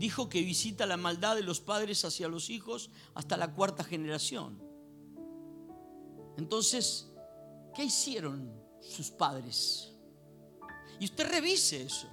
dijo 0.00 0.30
que 0.30 0.40
visita 0.40 0.86
la 0.86 0.96
maldad 0.96 1.36
de 1.36 1.42
los 1.42 1.60
padres 1.60 2.06
hacia 2.06 2.26
los 2.26 2.48
hijos 2.48 2.88
hasta 3.12 3.36
la 3.36 3.52
cuarta 3.52 3.84
generación. 3.84 4.58
Entonces, 6.38 7.12
¿qué 7.74 7.84
hicieron 7.84 8.50
sus 8.80 9.10
padres? 9.10 9.92
Y 10.98 11.04
usted 11.04 11.28
revise 11.28 11.82
eso. 11.82 12.08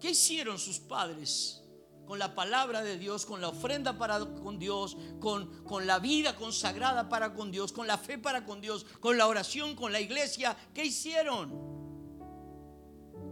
¿Qué 0.00 0.10
hicieron 0.10 0.58
sus 0.58 0.80
padres 0.80 1.62
con 2.04 2.18
la 2.18 2.34
palabra 2.34 2.82
de 2.82 2.98
Dios, 2.98 3.26
con 3.26 3.40
la 3.40 3.50
ofrenda 3.50 3.96
para 3.96 4.18
con 4.18 4.58
Dios, 4.58 4.96
con, 5.20 5.62
con 5.62 5.86
la 5.86 6.00
vida 6.00 6.34
consagrada 6.34 7.08
para 7.08 7.32
con 7.32 7.52
Dios, 7.52 7.70
con 7.70 7.86
la 7.86 7.96
fe 7.96 8.18
para 8.18 8.44
con 8.44 8.60
Dios, 8.60 8.84
con 8.98 9.16
la 9.16 9.28
oración, 9.28 9.76
con 9.76 9.92
la 9.92 10.00
iglesia? 10.00 10.56
¿Qué 10.74 10.84
hicieron? 10.84 11.52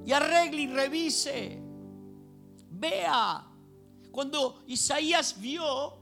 Y 0.06 0.12
arregle 0.12 0.60
y 0.60 0.66
revise. 0.68 1.67
Vea, 2.78 3.44
cuando 4.12 4.62
Isaías 4.68 5.40
vio, 5.40 5.99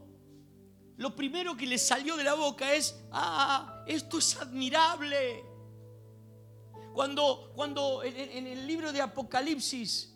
lo 0.99 1.16
primero 1.16 1.56
que 1.56 1.66
le 1.66 1.78
salió 1.78 2.16
de 2.16 2.25
la 2.25 2.35
boca 2.35 2.75
es, 2.75 2.95
ah, 3.12 3.83
esto 3.87 4.18
es 4.18 4.37
admirable. 4.37 5.45
Cuando, 6.92 7.52
cuando 7.54 8.02
en, 8.02 8.47
el 8.47 8.66
libro 8.66 8.92
de 8.92 9.00
Apocalipsis, 9.00 10.14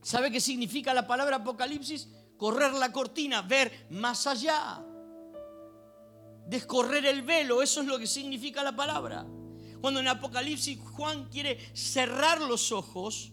¿sabe 0.00 0.30
qué 0.30 0.40
significa 0.40 0.92
la 0.94 1.06
palabra 1.06 1.36
Apocalipsis? 1.36 2.08
Correr 2.36 2.72
la 2.72 2.92
cortina, 2.92 3.42
ver 3.42 3.86
más 3.90 4.26
allá. 4.26 4.84
Descorrer 6.46 7.06
el 7.06 7.22
velo, 7.22 7.62
eso 7.62 7.82
es 7.82 7.86
lo 7.86 7.98
que 7.98 8.06
significa 8.06 8.64
la 8.64 8.74
palabra. 8.74 9.26
Cuando 9.80 10.00
en 10.00 10.08
Apocalipsis 10.08 10.78
Juan 10.80 11.28
quiere 11.28 11.58
cerrar 11.74 12.40
los 12.40 12.72
ojos, 12.72 13.31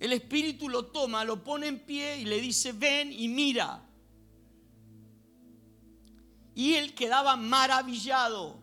el 0.00 0.14
Espíritu 0.14 0.70
lo 0.70 0.86
toma, 0.86 1.24
lo 1.24 1.44
pone 1.44 1.66
en 1.68 1.78
pie 1.80 2.16
y 2.16 2.24
le 2.24 2.40
dice, 2.40 2.72
ven 2.72 3.12
y 3.12 3.28
mira. 3.28 3.86
Y 6.54 6.72
él 6.74 6.94
quedaba 6.94 7.36
maravillado. 7.36 8.62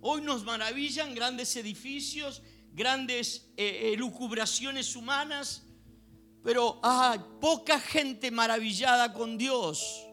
Hoy 0.00 0.22
nos 0.22 0.42
maravillan 0.42 1.14
grandes 1.14 1.54
edificios, 1.56 2.42
grandes 2.72 3.50
eh, 3.58 3.92
elucubraciones 3.92 4.96
humanas, 4.96 5.64
pero 6.42 6.80
hay 6.82 7.20
poca 7.42 7.78
gente 7.78 8.30
maravillada 8.30 9.12
con 9.12 9.36
Dios. 9.36 10.06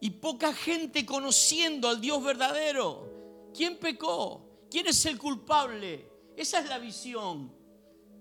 Y 0.00 0.10
poca 0.10 0.52
gente 0.52 1.06
conociendo 1.06 1.88
al 1.88 2.00
Dios 2.00 2.24
verdadero. 2.24 3.50
¿Quién 3.54 3.78
pecó? 3.78 4.66
¿Quién 4.68 4.88
es 4.88 5.06
el 5.06 5.16
culpable? 5.16 6.10
Esa 6.36 6.58
es 6.58 6.68
la 6.68 6.78
visión. 6.78 7.59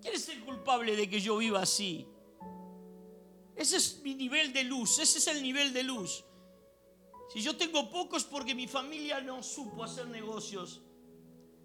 ¿Quién 0.01 0.13
es 0.13 0.29
el 0.29 0.43
culpable 0.43 0.95
de 0.95 1.09
que 1.09 1.19
yo 1.19 1.37
viva 1.37 1.61
así? 1.61 2.07
Ese 3.55 3.77
es 3.77 3.99
mi 4.01 4.15
nivel 4.15 4.53
de 4.53 4.63
luz, 4.63 4.99
ese 4.99 5.17
es 5.17 5.27
el 5.27 5.41
nivel 5.43 5.73
de 5.73 5.83
luz. 5.83 6.23
Si 7.33 7.41
yo 7.41 7.55
tengo 7.57 7.89
poco 7.89 8.17
es 8.17 8.23
porque 8.23 8.55
mi 8.55 8.67
familia 8.67 9.19
no 9.19 9.43
supo 9.43 9.83
hacer 9.83 10.07
negocios. 10.07 10.81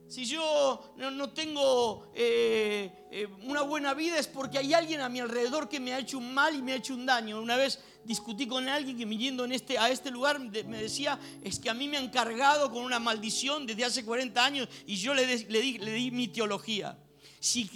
Si 0.09 0.27
yo 0.27 0.95
no, 0.97 1.31
tengo 1.31 2.11
eh, 2.15 3.07
eh, 3.11 3.27
una 3.45 3.63
buena 3.63 3.95
vida 3.95 4.19
es 4.19 4.27
porque 4.27 4.59
hay 4.59 4.75
alguien 4.75 5.01
a 5.01 5.09
mi 5.09 5.21
alrededor 5.21 5.69
que 5.69 5.81
me 5.81 5.95
ha 5.95 5.99
hecho 5.99 6.19
un 6.19 6.35
mal 6.35 6.55
y 6.55 6.61
me 6.61 6.73
ha 6.73 6.77
hecho 6.77 6.95
un 6.95 7.07
daño. 7.07 7.41
Una 7.41 7.57
vez 7.57 7.81
discutí 8.05 8.47
con 8.47 8.69
alguien 8.69 8.99
que 8.99 9.07
viniendo 9.07 9.45
en 9.47 9.53
este, 9.53 9.79
a 9.79 9.89
este 9.89 10.11
lugar 10.11 10.39
me 10.41 10.83
decía, 10.83 11.19
es 11.43 11.59
que 11.59 11.71
a 11.71 11.75
mí 11.75 11.89
me 11.89 11.97
han 11.97 12.11
cargado 12.11 12.71
con 12.71 12.85
una 12.85 12.99
maldición 12.99 13.67
desde 13.67 13.85
hace 13.85 14.05
40 14.05 14.45
años 14.45 14.69
y 14.87 14.97
yo 14.97 15.15
le, 15.15 15.27
di, 15.27 15.79
le 15.79 15.93
di 15.93 16.11
mi 16.11 16.29
teología. 16.29 16.99
Si 17.45 17.71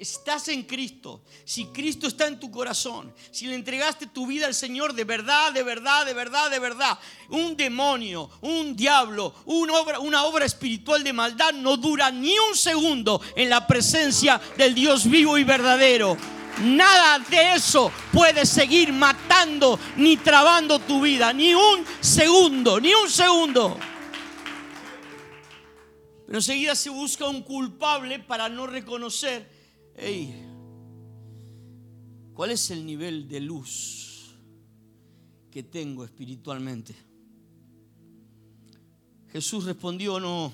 estás 0.00 0.48
en 0.48 0.64
Cristo, 0.64 1.22
si 1.46 1.64
Cristo 1.68 2.06
está 2.06 2.26
en 2.26 2.38
tu 2.38 2.50
corazón, 2.50 3.10
si 3.30 3.46
le 3.46 3.54
entregaste 3.54 4.06
tu 4.06 4.26
vida 4.26 4.46
al 4.46 4.54
Señor 4.54 4.92
de 4.92 5.04
verdad, 5.04 5.50
de 5.50 5.62
verdad, 5.62 6.04
de 6.04 6.12
verdad, 6.12 6.50
de 6.50 6.58
verdad, 6.58 6.98
un 7.30 7.56
demonio, 7.56 8.28
un 8.42 8.76
diablo, 8.76 9.34
una 9.46 10.24
obra, 10.24 10.44
espiritual 10.44 11.02
de 11.02 11.14
maldad 11.14 11.54
no 11.54 11.78
dura 11.78 12.10
ni 12.10 12.38
un 12.38 12.54
segundo 12.54 13.18
en 13.34 13.48
la 13.48 13.66
presencia 13.66 14.38
del 14.58 14.74
Dios 14.74 15.08
vivo 15.08 15.38
y 15.38 15.44
verdadero. 15.44 16.18
Nada 16.62 17.18
de 17.20 17.54
eso 17.54 17.90
puede 18.12 18.44
seguir 18.44 18.92
matando 18.92 19.80
ni 19.96 20.18
trabando 20.18 20.78
tu 20.80 21.00
vida, 21.00 21.32
ni 21.32 21.54
un 21.54 21.82
segundo, 21.98 22.78
ni 22.78 22.92
un 22.92 23.08
segundo. 23.08 23.78
Pero 26.26 26.38
enseguida 26.38 26.74
se 26.74 26.90
busca 26.90 27.28
un 27.28 27.42
culpable 27.42 28.18
para 28.18 28.48
no 28.48 28.66
reconocer, 28.66 29.48
hey, 29.96 30.34
¿cuál 32.32 32.50
es 32.50 32.70
el 32.70 32.84
nivel 32.86 33.28
de 33.28 33.40
luz 33.40 34.34
que 35.50 35.62
tengo 35.62 36.04
espiritualmente? 36.04 36.94
Jesús 39.28 39.64
respondió, 39.64 40.18
no, 40.18 40.52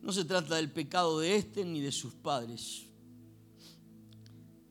no 0.00 0.12
se 0.12 0.24
trata 0.24 0.56
del 0.56 0.70
pecado 0.70 1.20
de 1.20 1.36
este 1.36 1.64
ni 1.64 1.80
de 1.80 1.92
sus 1.92 2.14
padres. 2.14 2.84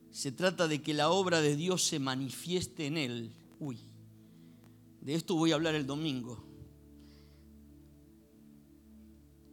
Se 0.10 0.32
trata 0.32 0.68
de 0.68 0.82
que 0.82 0.94
la 0.94 1.10
obra 1.10 1.42
de 1.42 1.56
Dios 1.56 1.84
se 1.84 2.00
manifieste 2.00 2.86
en 2.86 2.98
él. 2.98 3.32
Uy, 3.60 3.80
de 5.02 5.16
esto 5.16 5.36
voy 5.36 5.52
a 5.52 5.56
hablar 5.56 5.76
el 5.76 5.86
domingo. 5.86 6.53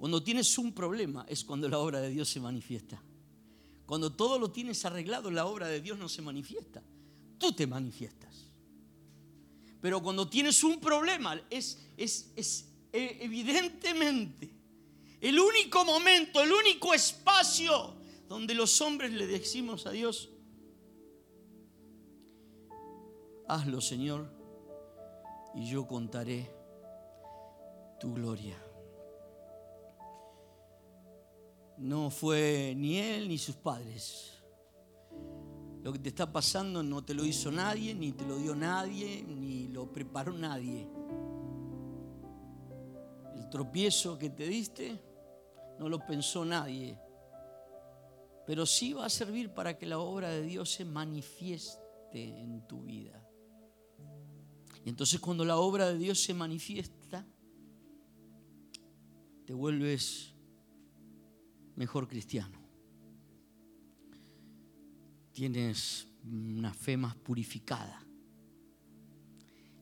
Cuando 0.01 0.23
tienes 0.23 0.57
un 0.57 0.73
problema 0.73 1.27
es 1.29 1.45
cuando 1.45 1.69
la 1.69 1.79
obra 1.79 2.01
de 2.01 2.09
Dios 2.09 2.27
se 2.27 2.41
manifiesta. 2.41 2.99
Cuando 3.85 4.11
todo 4.11 4.39
lo 4.39 4.51
tienes 4.51 4.83
arreglado, 4.87 5.31
la 5.31 5.45
obra 5.45 5.69
de 5.69 5.83
Dios 5.83 5.99
no 5.99 6.09
se 6.09 6.23
manifiesta. 6.23 6.83
Tú 7.37 7.53
te 7.53 7.67
manifiestas. 7.67 8.47
Pero 9.79 10.03
cuando 10.03 10.27
tienes 10.27 10.65
un 10.65 10.81
problema, 10.81 11.39
es, 11.51 11.87
es, 11.99 12.33
es 12.35 12.71
e, 12.95 13.19
evidentemente 13.21 14.51
el 15.21 15.39
único 15.39 15.85
momento, 15.85 16.43
el 16.43 16.51
único 16.51 16.95
espacio 16.95 17.93
donde 18.27 18.55
los 18.55 18.81
hombres 18.81 19.13
le 19.13 19.27
decimos 19.27 19.85
a 19.85 19.91
Dios, 19.91 20.31
hazlo 23.47 23.83
Señor, 23.83 24.33
y 25.55 25.69
yo 25.69 25.87
contaré 25.87 26.51
tu 28.01 28.15
gloria. 28.15 28.60
No 31.81 32.11
fue 32.11 32.75
ni 32.77 32.99
él 32.99 33.29
ni 33.29 33.39
sus 33.39 33.57
padres. 33.57 34.35
Lo 35.83 35.93
que 35.93 35.99
te 35.99 36.11
está 36.11 36.31
pasando 36.31 36.83
no 36.83 37.03
te 37.03 37.15
lo 37.15 37.25
hizo 37.25 37.51
nadie, 37.51 37.95
ni 37.95 38.13
te 38.13 38.27
lo 38.27 38.37
dio 38.37 38.55
nadie, 38.55 39.25
ni 39.27 39.69
lo 39.69 39.91
preparó 39.91 40.33
nadie. 40.33 40.87
El 43.35 43.49
tropiezo 43.49 44.19
que 44.19 44.29
te 44.29 44.47
diste 44.47 45.01
no 45.79 45.89
lo 45.89 46.05
pensó 46.05 46.45
nadie. 46.45 46.99
Pero 48.47 48.67
sí 48.67 48.93
va 48.93 49.07
a 49.07 49.11
servir 49.11 49.55
para 49.55 49.79
que 49.79 49.87
la 49.87 49.99
obra 49.99 50.29
de 50.29 50.43
Dios 50.43 50.71
se 50.71 50.85
manifieste 50.85 51.81
en 52.13 52.67
tu 52.67 52.83
vida. 52.83 53.27
Y 54.85 54.91
entonces 54.91 55.19
cuando 55.19 55.47
la 55.47 55.57
obra 55.57 55.89
de 55.89 55.97
Dios 55.97 56.23
se 56.23 56.35
manifiesta, 56.35 57.27
te 59.47 59.55
vuelves 59.55 60.35
mejor 61.81 62.07
cristiano. 62.07 62.59
Tienes 65.33 66.07
una 66.31 66.75
fe 66.75 66.99
más 66.99 67.17
purificada. 67.17 68.05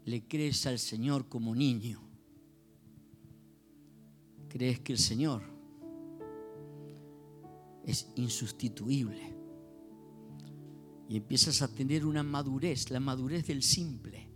Le 0.04 0.22
crees 0.28 0.64
al 0.68 0.78
Señor 0.78 1.28
como 1.28 1.56
niño. 1.56 2.00
Crees 4.48 4.78
que 4.78 4.92
el 4.92 5.00
Señor 5.00 5.42
es 7.84 8.08
insustituible. 8.14 9.34
Y 11.08 11.16
empiezas 11.16 11.62
a 11.62 11.74
tener 11.74 12.06
una 12.06 12.22
madurez, 12.22 12.92
la 12.92 13.00
madurez 13.00 13.44
del 13.44 13.64
simple 13.64 14.27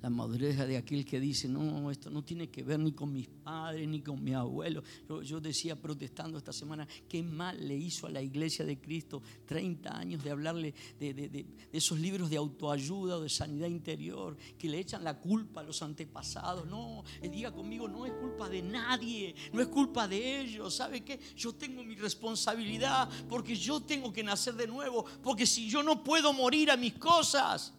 la 0.00 0.10
madurez 0.10 0.56
de 0.56 0.76
aquel 0.76 1.04
que 1.04 1.18
dice, 1.18 1.48
no, 1.48 1.90
esto 1.90 2.10
no 2.10 2.22
tiene 2.22 2.48
que 2.48 2.62
ver 2.62 2.78
ni 2.78 2.92
con 2.92 3.12
mis 3.12 3.28
padres, 3.28 3.88
ni 3.88 4.00
con 4.00 4.22
mi 4.22 4.32
abuelo. 4.32 4.82
Yo, 5.24 5.40
decía 5.40 5.80
protestando 5.80 6.38
esta 6.38 6.52
semana, 6.52 6.86
qué 7.08 7.22
mal 7.22 7.66
le 7.66 7.76
hizo 7.76 8.06
a 8.06 8.10
la 8.10 8.22
iglesia 8.22 8.64
de 8.64 8.80
Cristo 8.80 9.22
30 9.46 9.96
años 9.96 10.22
de 10.22 10.30
hablarle 10.30 10.74
de, 10.98 11.46
esos 11.72 11.98
libros 11.98 12.30
de 12.30 12.36
autoayuda 12.36 13.16
o 13.16 13.20
de 13.20 13.28
sanidad 13.28 13.68
interior, 13.68 14.36
que 14.56 14.68
le 14.68 14.78
echan 14.78 15.02
la 15.02 15.18
culpa 15.18 15.60
a 15.60 15.64
los 15.64 15.82
antepasados. 15.82 16.66
No, 16.66 17.02
eh, 17.20 17.28
diga 17.28 17.52
conmigo, 17.52 17.88
no 17.88 18.06
es 18.06 18.12
culpa 18.12 18.48
de 18.48 18.62
nadie, 18.62 19.34
no 19.52 19.60
es 19.60 19.68
culpa 19.68 20.06
de 20.06 20.40
ellos. 20.40 20.74
¿Sabe 20.74 21.02
qué? 21.02 21.18
Yo 21.36 21.54
tengo 21.54 21.82
mi 21.82 21.96
responsabilidad 21.96 23.08
porque 23.28 23.56
yo 23.56 23.80
tengo 23.80 24.12
que 24.12 24.22
nacer 24.22 24.54
de 24.54 24.66
nuevo, 24.66 25.04
porque 25.22 25.46
si 25.46 25.68
yo 25.68 25.82
no 25.82 26.04
puedo 26.04 26.32
morir 26.32 26.70
a 26.70 26.76
mis 26.76 26.94
cosas, 26.94 27.74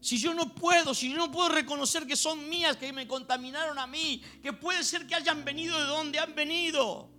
si 0.00 0.18
yo 0.18 0.32
no 0.32 0.54
puedo, 0.54 0.94
si 0.94 1.10
yo 1.10 1.16
no 1.16 1.30
puedo 1.30 1.48
reconocer 1.48 2.06
que 2.06 2.16
son 2.16 2.48
mías, 2.48 2.76
que 2.76 2.92
me 2.92 3.08
contaminaron 3.08 3.78
a 3.78 3.86
mí, 3.86 4.22
que 4.42 4.52
puede 4.52 4.84
ser 4.84 5.06
que 5.06 5.14
hayan 5.14 5.44
venido 5.44 5.78
de 5.78 5.86
donde 5.86 6.18
han 6.18 6.34
venido. 6.34 7.10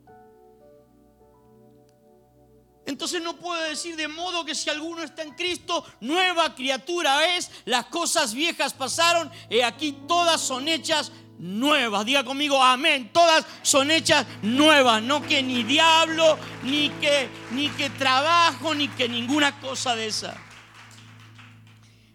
Entonces 2.85 3.21
no 3.21 3.35
puedo 3.37 3.61
decir 3.63 3.95
de 3.95 4.07
modo 4.07 4.45
que 4.45 4.55
si 4.55 4.69
alguno 4.69 5.03
está 5.03 5.21
en 5.21 5.35
Cristo, 5.35 5.85
nueva 5.99 6.55
criatura 6.55 7.35
es, 7.37 7.51
las 7.65 7.85
cosas 7.85 8.33
viejas 8.33 8.73
pasaron 8.73 9.29
y 9.49 9.61
aquí 9.61 9.95
todas 10.07 10.41
son 10.41 10.67
hechas 10.67 11.11
nuevas. 11.37 12.05
Diga 12.05 12.23
conmigo, 12.23 12.63
amén. 12.63 13.11
Todas 13.13 13.45
son 13.61 13.91
hechas 13.91 14.25
nuevas, 14.41 15.03
no 15.03 15.21
que 15.21 15.43
ni 15.43 15.63
diablo, 15.63 16.39
ni 16.63 16.89
que 17.01 17.29
ni 17.51 17.69
que 17.69 17.89
trabajo, 17.91 18.73
ni 18.73 18.87
que 18.87 19.07
ninguna 19.07 19.59
cosa 19.59 19.95
de 19.95 20.07
esa. 20.07 20.48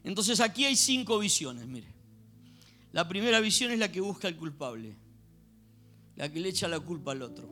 Entonces 0.05 0.39
aquí 0.41 0.67
hay 0.67 0.77
cinco 0.77 1.19
visiones, 1.19 1.67
mire. 1.67 1.89
La 2.93 3.09
primera 3.09 3.41
visión 3.41 3.73
es 3.73 3.79
la 3.79 3.91
que 3.91 4.01
busca 4.01 4.29
al 4.29 4.37
culpable, 4.37 4.95
la 6.15 6.31
que 6.31 6.39
le 6.39 6.51
echa 6.51 6.69
la 6.69 6.79
culpa 6.79 7.13
al 7.13 7.23
otro. 7.23 7.49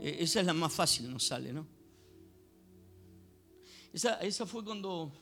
E, 0.00 0.22
esa 0.22 0.40
es 0.40 0.46
la 0.46 0.52
más 0.52 0.72
fácil, 0.72 1.10
nos 1.10 1.24
sale, 1.24 1.52
¿no? 1.52 1.66
Esa, 3.92 4.16
esa 4.16 4.44
fue 4.44 4.64
cuando, 4.64 5.12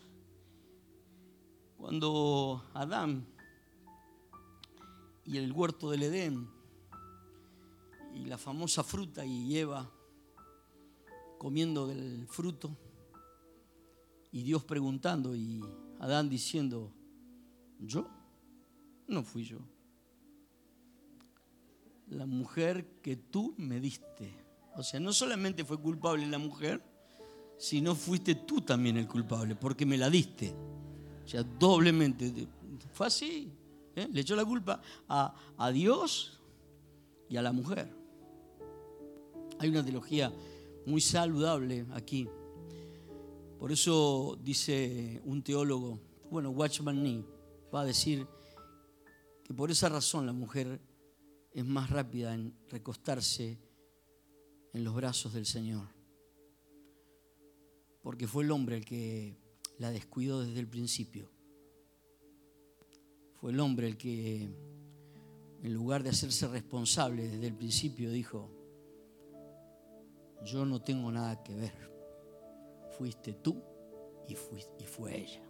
cuando 1.76 2.64
Adán 2.74 3.26
y 5.24 5.36
el 5.36 5.52
huerto 5.52 5.90
del 5.90 6.02
Edén 6.02 6.48
y 8.14 8.24
la 8.24 8.38
famosa 8.38 8.82
fruta 8.82 9.24
y 9.24 9.56
Eva 9.56 9.88
comiendo 11.38 11.86
del 11.86 12.26
fruto 12.26 12.74
y 14.32 14.42
Dios 14.42 14.64
preguntando 14.64 15.36
y 15.36 15.62
Adán 16.00 16.28
diciendo, 16.28 16.92
¿yo? 17.78 18.08
No 19.08 19.22
fui 19.22 19.44
yo. 19.44 19.58
La 22.08 22.26
mujer 22.26 22.86
que 23.02 23.16
tú 23.16 23.54
me 23.56 23.80
diste. 23.80 24.32
O 24.76 24.82
sea, 24.82 25.00
no 25.00 25.12
solamente 25.12 25.64
fue 25.64 25.80
culpable 25.80 26.26
la 26.26 26.38
mujer, 26.38 26.82
sino 27.58 27.94
fuiste 27.94 28.34
tú 28.34 28.60
también 28.60 28.96
el 28.96 29.08
culpable, 29.08 29.56
porque 29.56 29.86
me 29.86 29.96
la 29.96 30.10
diste. 30.10 30.54
O 31.24 31.28
sea, 31.28 31.42
doblemente. 31.42 32.48
Fue 32.92 33.06
así. 33.06 33.50
¿eh? 33.94 34.08
Le 34.12 34.20
echó 34.20 34.36
la 34.36 34.44
culpa 34.44 34.80
a, 35.08 35.34
a 35.56 35.70
Dios 35.70 36.40
y 37.28 37.36
a 37.36 37.42
la 37.42 37.52
mujer. 37.52 37.92
Hay 39.58 39.70
una 39.70 39.82
teología 39.82 40.32
muy 40.84 41.00
saludable 41.00 41.86
aquí 41.92 42.28
por 43.66 43.72
eso 43.72 44.38
dice 44.44 45.20
un 45.24 45.42
teólogo, 45.42 45.98
bueno, 46.30 46.50
Watchman 46.50 47.02
Nee, 47.02 47.24
va 47.74 47.80
a 47.80 47.84
decir 47.84 48.24
que 49.42 49.52
por 49.52 49.72
esa 49.72 49.88
razón 49.88 50.24
la 50.24 50.32
mujer 50.32 50.80
es 51.52 51.64
más 51.64 51.90
rápida 51.90 52.32
en 52.32 52.56
recostarse 52.68 53.58
en 54.72 54.84
los 54.84 54.94
brazos 54.94 55.32
del 55.34 55.46
Señor. 55.46 55.88
Porque 58.02 58.28
fue 58.28 58.44
el 58.44 58.52
hombre 58.52 58.76
el 58.76 58.84
que 58.84 59.36
la 59.78 59.90
descuidó 59.90 60.44
desde 60.44 60.60
el 60.60 60.68
principio. 60.68 61.28
Fue 63.40 63.50
el 63.50 63.58
hombre 63.58 63.88
el 63.88 63.96
que, 63.96 64.48
en 65.64 65.74
lugar 65.74 66.04
de 66.04 66.10
hacerse 66.10 66.46
responsable 66.46 67.26
desde 67.26 67.48
el 67.48 67.54
principio, 67.56 68.12
dijo, 68.12 68.48
yo 70.44 70.64
no 70.64 70.80
tengo 70.80 71.10
nada 71.10 71.42
que 71.42 71.56
ver 71.56 71.95
fuiste 72.98 73.32
tú 73.32 73.62
y, 74.28 74.32
y 74.32 74.86
fue 74.86 75.18
ella. 75.18 75.42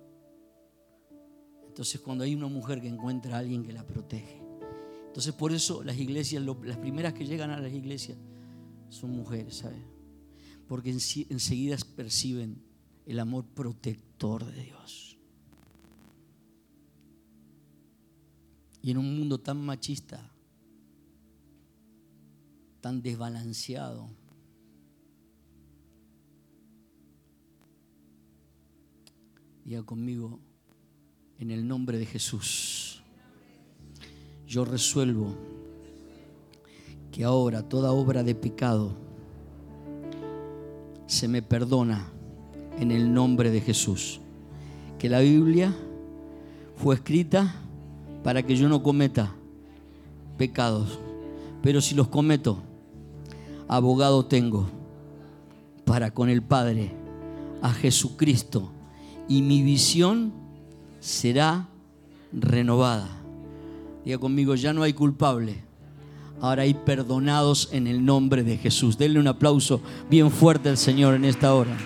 Entonces 1.66 2.00
cuando 2.00 2.24
hay 2.24 2.34
una 2.34 2.48
mujer 2.48 2.80
que 2.80 2.88
encuentra 2.88 3.36
a 3.36 3.38
alguien 3.38 3.64
que 3.64 3.72
la 3.72 3.86
protege. 3.86 4.40
Entonces 5.06 5.32
por 5.34 5.52
eso 5.52 5.82
las 5.82 5.98
iglesias, 5.98 6.42
las 6.42 6.76
primeras 6.78 7.12
que 7.14 7.26
llegan 7.26 7.50
a 7.50 7.60
las 7.60 7.72
iglesias 7.72 8.18
son 8.88 9.10
mujeres, 9.10 9.56
¿sabes? 9.56 9.96
porque 10.66 10.90
enseguida 10.90 11.76
perciben 11.94 12.62
el 13.06 13.20
amor 13.20 13.44
protector 13.46 14.44
de 14.44 14.64
Dios. 14.64 15.16
Y 18.82 18.90
en 18.90 18.98
un 18.98 19.18
mundo 19.18 19.38
tan 19.38 19.60
machista, 19.60 20.32
tan 22.80 23.02
desbalanceado, 23.02 24.08
diga 29.66 29.82
conmigo, 29.82 30.38
en 31.40 31.50
el 31.50 31.66
nombre 31.66 31.98
de 31.98 32.06
Jesús, 32.06 33.02
yo 34.46 34.64
resuelvo 34.64 35.34
que 37.10 37.24
ahora 37.24 37.68
toda 37.68 37.90
obra 37.90 38.22
de 38.22 38.36
pecado 38.36 38.92
se 41.08 41.26
me 41.26 41.42
perdona 41.42 42.06
en 42.78 42.92
el 42.92 43.12
nombre 43.12 43.50
de 43.50 43.60
Jesús. 43.60 44.20
Que 45.00 45.08
la 45.08 45.18
Biblia 45.18 45.74
fue 46.76 46.94
escrita 46.94 47.56
para 48.22 48.44
que 48.44 48.54
yo 48.54 48.68
no 48.68 48.84
cometa 48.84 49.34
pecados, 50.38 51.00
pero 51.60 51.80
si 51.80 51.96
los 51.96 52.06
cometo, 52.06 52.62
abogado 53.66 54.26
tengo 54.26 54.68
para 55.84 56.12
con 56.12 56.28
el 56.28 56.40
Padre, 56.40 56.92
a 57.62 57.72
Jesucristo, 57.72 58.70
y 59.28 59.42
mi 59.42 59.62
visión 59.62 60.32
será 61.00 61.68
renovada. 62.32 63.08
Diga 64.04 64.18
conmigo, 64.18 64.54
ya 64.54 64.72
no 64.72 64.82
hay 64.82 64.92
culpable 64.92 65.66
ahora 66.40 66.62
hay 66.62 66.74
perdonados 66.74 67.68
en 67.72 67.86
el 67.86 68.04
nombre 68.04 68.42
de 68.42 68.56
Jesús. 68.56 68.98
Denle 68.98 69.20
un 69.20 69.28
aplauso 69.28 69.80
bien 70.08 70.30
fuerte 70.30 70.68
al 70.68 70.76
Señor 70.76 71.14
en 71.14 71.24
esta 71.24 71.54
hora. 71.54 71.76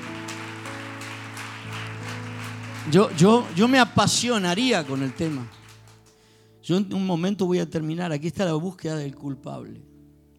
Yo, 2.91 3.11
yo, 3.17 3.47
yo 3.55 3.69
me 3.69 3.79
apasionaría 3.79 4.87
con 4.87 5.03
el 5.03 5.13
tema. 5.13 5.47
Yo 6.63 6.77
en 6.77 6.93
un 6.93 7.07
momento 7.07 7.47
voy 7.47 7.59
a 7.59 7.69
terminar. 7.69 8.13
Aquí 8.13 8.27
está 8.27 8.45
la 8.45 8.55
búsqueda 8.55 8.97
del 8.97 9.15
culpable. 9.15 9.83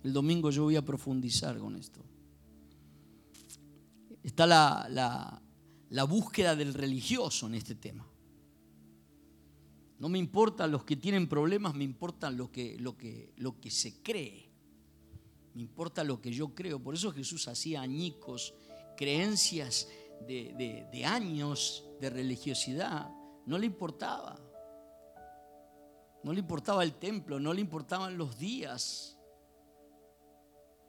El 0.03 0.13
domingo 0.13 0.49
yo 0.49 0.63
voy 0.63 0.75
a 0.75 0.81
profundizar 0.83 1.57
con 1.57 1.75
esto. 1.75 2.01
Está 4.23 4.45
la, 4.45 4.87
la, 4.89 5.41
la 5.91 6.05
búsqueda 6.05 6.55
del 6.55 6.73
religioso 6.73 7.47
en 7.47 7.55
este 7.55 7.75
tema. 7.75 8.07
No 9.99 10.07
me 10.09 10.17
importan 10.17 10.71
los 10.71 10.85
que 10.85 10.95
tienen 10.95 11.27
problemas, 11.27 11.75
me 11.75 11.83
importa 11.83 12.31
lo 12.31 12.49
que, 12.51 12.77
lo 12.79 12.97
que, 12.97 13.33
lo 13.35 13.59
que 13.59 13.69
se 13.69 14.01
cree. 14.01 14.49
Me 15.53 15.61
importa 15.61 16.03
lo 16.03 16.21
que 16.21 16.31
yo 16.31 16.55
creo. 16.55 16.81
Por 16.81 16.95
eso 16.95 17.11
Jesús 17.11 17.47
hacía 17.49 17.81
añicos, 17.81 18.53
creencias 18.95 19.89
de, 20.27 20.87
de 20.91 21.05
años 21.05 21.83
de 21.99 22.09
religiosidad. 22.09 23.11
No 23.45 23.57
le 23.57 23.65
importaba. 23.65 24.39
No 26.23 26.31
le 26.31 26.39
importaba 26.39 26.83
el 26.83 26.93
templo, 26.93 27.37
no 27.37 27.53
le 27.53 27.59
importaban 27.59 28.17
los 28.17 28.37
días. 28.37 29.17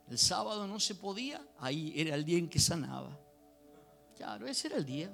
El 0.09 0.19
sábado 0.19 0.69
no 0.69 0.79
se 0.79 0.95
podía, 0.95 1.45
ahí 1.59 1.93
era 1.97 2.15
el 2.15 2.25
día 2.25 2.39
en 2.39 2.49
que 2.49 2.61
sanaba. 2.61 3.19
Claro, 4.23 4.47
ese 4.47 4.69
era 4.69 4.77
el 4.77 4.87
día. 4.87 5.11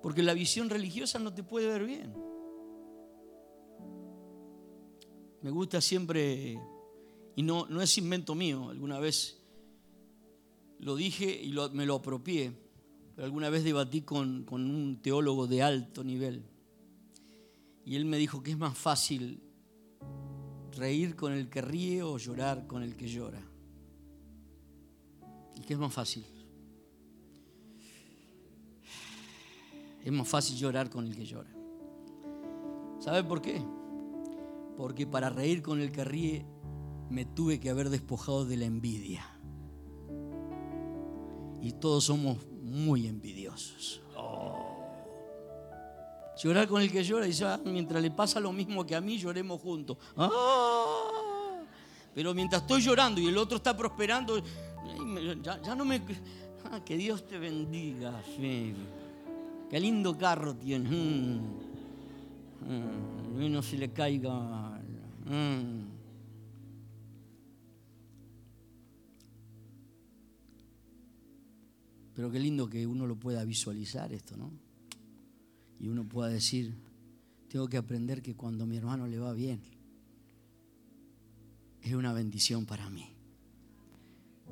Porque 0.00 0.22
la 0.22 0.34
visión 0.34 0.70
religiosa 0.70 1.18
no 1.18 1.34
te 1.34 1.42
puede 1.42 1.66
ver 1.66 1.84
bien. 1.84 2.14
Me 5.40 5.50
gusta 5.50 5.80
siempre, 5.80 6.60
y 7.34 7.42
no, 7.42 7.66
no 7.66 7.82
es 7.82 7.98
invento 7.98 8.36
mío, 8.36 8.68
alguna 8.70 9.00
vez 9.00 9.42
lo 10.78 10.94
dije 10.94 11.42
y 11.42 11.52
me 11.72 11.84
lo 11.84 11.96
apropié, 11.96 12.52
pero 13.16 13.24
alguna 13.24 13.50
vez 13.50 13.64
debatí 13.64 14.02
con, 14.02 14.44
con 14.44 14.70
un 14.70 15.02
teólogo 15.02 15.48
de 15.48 15.60
alto 15.60 16.04
nivel. 16.04 16.44
Y 17.84 17.96
él 17.96 18.04
me 18.04 18.16
dijo 18.16 18.44
que 18.44 18.52
es 18.52 18.58
más 18.58 18.78
fácil 18.78 19.42
reír 20.70 21.16
con 21.16 21.32
el 21.32 21.50
que 21.50 21.62
ríe 21.62 22.04
o 22.04 22.16
llorar 22.16 22.68
con 22.68 22.84
el 22.84 22.94
que 22.94 23.08
llora. 23.08 23.51
¿Y 25.56 25.60
qué 25.60 25.74
es 25.74 25.78
más 25.78 25.92
fácil? 25.92 26.24
Es 30.04 30.12
más 30.12 30.28
fácil 30.28 30.56
llorar 30.56 30.90
con 30.90 31.06
el 31.06 31.14
que 31.14 31.24
llora. 31.24 31.50
¿Sabe 32.98 33.22
por 33.22 33.40
qué? 33.40 33.62
Porque 34.76 35.06
para 35.06 35.30
reír 35.30 35.62
con 35.62 35.80
el 35.80 35.92
que 35.92 36.04
ríe 36.04 36.46
me 37.10 37.24
tuve 37.24 37.60
que 37.60 37.70
haber 37.70 37.90
despojado 37.90 38.44
de 38.44 38.56
la 38.56 38.64
envidia. 38.64 39.24
Y 41.60 41.72
todos 41.72 42.04
somos 42.04 42.38
muy 42.62 43.06
envidiosos. 43.06 44.00
Oh. 44.16 44.78
Llorar 46.42 46.66
con 46.66 46.82
el 46.82 46.90
que 46.90 47.04
llora 47.04 47.28
y 47.28 47.42
ah, 47.42 47.60
mientras 47.64 48.02
le 48.02 48.10
pasa 48.10 48.40
lo 48.40 48.52
mismo 48.52 48.84
que 48.84 48.96
a 48.96 49.00
mí, 49.00 49.18
lloremos 49.18 49.60
juntos. 49.60 49.98
Ah. 50.16 50.30
Pero 52.14 52.34
mientras 52.34 52.62
estoy 52.62 52.82
llorando 52.82 53.20
y 53.20 53.28
el 53.28 53.38
otro 53.38 53.58
está 53.58 53.76
prosperando, 53.76 54.42
ya, 55.42 55.74
no 55.74 55.84
me... 55.84 56.00
Ah, 56.70 56.80
que 56.84 56.96
Dios 56.96 57.26
te 57.26 57.38
bendiga, 57.38 58.22
fe. 58.36 58.74
Qué 59.68 59.80
lindo 59.80 60.16
carro 60.16 60.54
tiene. 60.54 60.88
Mm. 60.88 61.40
Mm. 62.68 63.52
no 63.52 63.62
se 63.62 63.76
le 63.78 63.90
caiga. 63.92 64.80
Mm. 65.26 65.92
Pero 72.14 72.30
qué 72.30 72.38
lindo 72.38 72.68
que 72.68 72.86
uno 72.86 73.06
lo 73.06 73.16
pueda 73.16 73.44
visualizar 73.44 74.12
esto, 74.12 74.36
¿no? 74.36 74.50
Y 75.80 75.88
uno 75.88 76.08
pueda 76.08 76.28
decir, 76.28 76.74
tengo 77.48 77.68
que 77.68 77.76
aprender 77.76 78.22
que 78.22 78.36
cuando 78.36 78.66
mi 78.66 78.76
hermano 78.76 79.06
le 79.06 79.18
va 79.18 79.32
bien, 79.32 79.60
es 81.80 81.94
una 81.94 82.12
bendición 82.12 82.66
para 82.66 82.88
mí. 82.88 83.11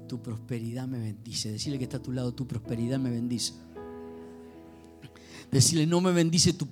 Tu 0.08 0.20
prosperidad 0.20 0.86
me 0.86 0.98
bendice. 0.98 1.52
Decirle 1.52 1.78
que 1.78 1.84
está 1.84 1.98
a 1.98 2.02
tu 2.02 2.12
lado, 2.12 2.32
tu 2.32 2.46
prosperidad 2.46 2.98
me 2.98 3.10
bendice. 3.10 3.54
Decirle, 5.50 5.86
no 5.86 6.00
me 6.00 6.12
bendice 6.12 6.52
tu, 6.52 6.66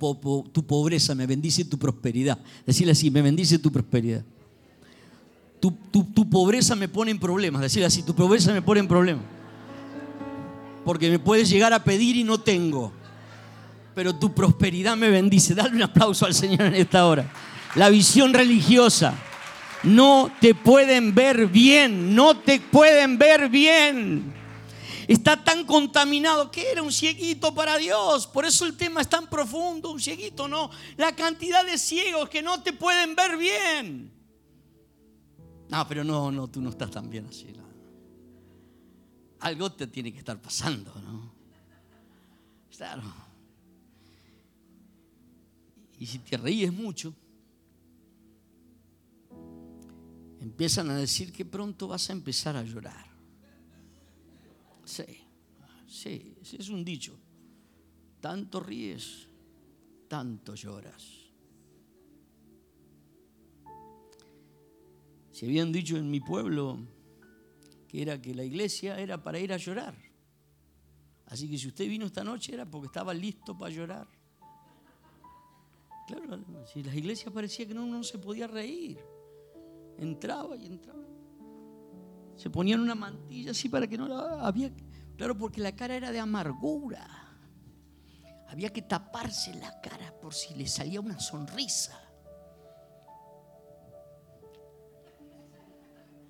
tu 0.51 0.65
pobreza, 0.65 1.13
me 1.13 1.25
bendice 1.25 1.65
tu 1.65 1.77
prosperidad. 1.77 2.39
Decirle 2.65 2.93
así, 2.93 3.11
me 3.11 3.21
bendice 3.21 3.59
tu 3.59 3.71
prosperidad. 3.71 4.23
Tu, 5.59 5.71
tu, 5.91 6.29
pobreza 6.29 6.75
me 6.75 6.87
pone 6.87 7.11
en 7.11 7.19
problemas. 7.19 7.61
Decirle 7.61 7.85
así, 7.85 8.03
tu 8.03 8.15
pobreza 8.15 8.53
me 8.53 8.61
pone 8.61 8.79
en 8.79 8.87
problemas. 8.87 9.25
Porque 10.85 11.09
me 11.09 11.19
puedes 11.19 11.49
llegar 11.49 11.73
a 11.73 11.83
pedir 11.83 12.15
y 12.15 12.23
no 12.23 12.39
tengo. 12.39 12.93
Pero 13.93 14.15
tu 14.15 14.33
prosperidad 14.33 14.95
me 14.95 15.09
bendice. 15.09 15.53
Dale 15.53 15.75
un 15.75 15.81
aplauso 15.81 16.25
al 16.25 16.33
Señor 16.33 16.61
en 16.61 16.75
esta 16.75 17.05
hora. 17.05 17.29
La 17.75 17.89
visión 17.89 18.33
religiosa. 18.33 19.13
No 19.83 20.31
te 20.41 20.55
pueden 20.55 21.15
ver 21.15 21.47
bien. 21.47 22.15
No 22.15 22.37
te 22.37 22.59
pueden 22.59 23.17
ver 23.17 23.49
bien 23.49 24.39
está 25.13 25.43
tan 25.43 25.65
contaminado 25.65 26.51
que 26.51 26.71
era 26.71 26.83
un 26.83 26.91
cieguito 26.91 27.53
para 27.55 27.77
Dios. 27.77 28.27
Por 28.27 28.45
eso 28.45 28.65
el 28.65 28.77
tema 28.77 29.01
es 29.01 29.09
tan 29.09 29.27
profundo, 29.27 29.91
un 29.91 29.99
cieguito, 29.99 30.47
no. 30.47 30.69
La 30.97 31.15
cantidad 31.15 31.65
de 31.65 31.79
ciegos 31.79 32.29
que 32.29 32.43
no 32.43 32.61
te 32.61 32.73
pueden 32.73 33.15
ver 33.15 33.35
bien. 33.35 34.11
No, 35.67 35.87
pero 35.87 36.03
no, 36.03 36.31
no, 36.31 36.47
tú 36.47 36.61
no 36.61 36.69
estás 36.69 36.91
tan 36.91 37.09
bien 37.09 37.25
así. 37.25 37.47
Algo 39.39 39.71
te 39.71 39.87
tiene 39.87 40.11
que 40.11 40.19
estar 40.19 40.39
pasando, 40.39 40.93
¿no? 41.01 41.33
Claro. 42.75 43.01
Y 45.97 46.05
si 46.05 46.19
te 46.19 46.37
reíes 46.37 46.71
mucho, 46.71 47.15
empiezan 50.39 50.89
a 50.89 50.95
decir 50.95 51.31
que 51.31 51.45
pronto 51.45 51.87
vas 51.87 52.09
a 52.09 52.13
empezar 52.13 52.55
a 52.55 52.63
llorar. 52.63 53.05
Sí, 54.85 55.05
sí, 55.87 56.35
es 56.57 56.69
un 56.69 56.83
dicho. 56.83 57.17
Tanto 58.19 58.59
ríes, 58.59 59.27
tanto 60.07 60.55
lloras. 60.55 61.19
Se 65.31 65.45
habían 65.45 65.71
dicho 65.71 65.95
en 65.95 66.09
mi 66.09 66.19
pueblo 66.19 66.79
que 67.87 68.01
era 68.01 68.21
que 68.21 68.35
la 68.35 68.43
iglesia 68.43 68.99
era 68.99 69.23
para 69.23 69.39
ir 69.39 69.53
a 69.53 69.57
llorar. 69.57 69.95
Así 71.27 71.49
que 71.49 71.57
si 71.57 71.67
usted 71.67 71.87
vino 71.87 72.07
esta 72.07 72.23
noche 72.23 72.53
era 72.53 72.65
porque 72.65 72.87
estaba 72.87 73.13
listo 73.13 73.57
para 73.57 73.73
llorar. 73.73 74.07
Claro, 76.07 76.43
si 76.73 76.81
las 76.81 76.95
iglesias 76.95 77.31
parecía 77.31 77.67
que 77.67 77.73
no, 77.73 77.85
no 77.85 78.03
se 78.03 78.17
podía 78.17 78.47
reír. 78.47 78.99
Entraba 79.99 80.55
y 80.55 80.65
entraba. 80.65 80.99
Se 82.35 82.49
ponían 82.49 82.79
una 82.79 82.95
mantilla 82.95 83.51
así 83.51 83.69
para 83.69 83.87
que 83.87 83.97
no 83.97 84.07
la 84.07 84.45
había. 84.47 84.71
Claro, 85.17 85.37
porque 85.37 85.61
la 85.61 85.75
cara 85.75 85.95
era 85.95 86.11
de 86.11 86.19
amargura. 86.19 87.07
Había 88.47 88.71
que 88.71 88.81
taparse 88.81 89.53
la 89.55 89.79
cara 89.81 90.13
por 90.19 90.33
si 90.33 90.55
le 90.55 90.65
salía 90.65 91.01
una 91.01 91.19
sonrisa. 91.19 92.09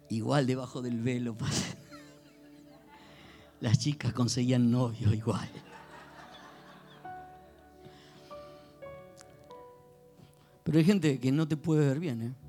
igual 0.10 0.48
debajo 0.48 0.82
del 0.82 1.00
velo. 1.02 1.36
Las 3.62 3.80
chicas 3.80 4.14
conseguían 4.14 4.70
novio 4.72 5.14
igual. 5.14 5.50
Pero 10.64 10.78
hay 10.78 10.86
gente 10.86 11.20
que 11.20 11.32
no 11.32 11.48
te 11.48 11.58
puede 11.58 11.88
ver 11.88 12.00
bien. 12.00 12.22
¿eh? 12.22 12.49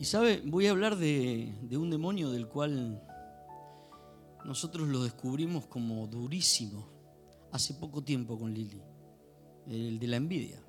Y 0.00 0.06
sabe, 0.06 0.40
voy 0.46 0.66
a 0.66 0.70
hablar 0.70 0.96
de, 0.96 1.52
un 1.72 1.90
demonio 1.90 2.30
del 2.30 2.48
cual 2.48 3.06
nosotros 4.46 4.88
lo 4.88 5.02
descubrimos 5.02 5.66
como 5.66 6.06
durísimo 6.06 6.88
hace 7.52 7.74
poco 7.74 8.02
tiempo 8.02 8.38
con 8.38 8.54
Lili, 8.54 8.80
el 9.66 9.98
de 9.98 10.06
la 10.06 10.16
envidia. 10.16 10.64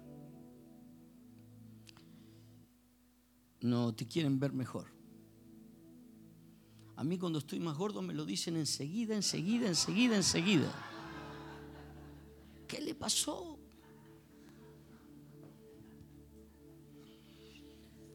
No 3.62 3.96
te 3.96 4.06
quieren 4.06 4.38
ver 4.38 4.52
mejor. 4.52 4.88
A 6.98 7.06
mí 7.06 7.18
cuando 7.18 7.40
estoy 7.40 7.62
más 7.62 7.78
gordo 7.78 8.02
me 8.02 8.14
lo 8.14 8.26
dicen 8.26 8.58
enseguida, 8.58 9.16
enseguida, 9.16 9.70
enseguida, 9.70 10.18
enseguida. 10.18 10.74
¿Qué 12.68 12.82
le 12.82 12.96
pasó? 12.96 13.61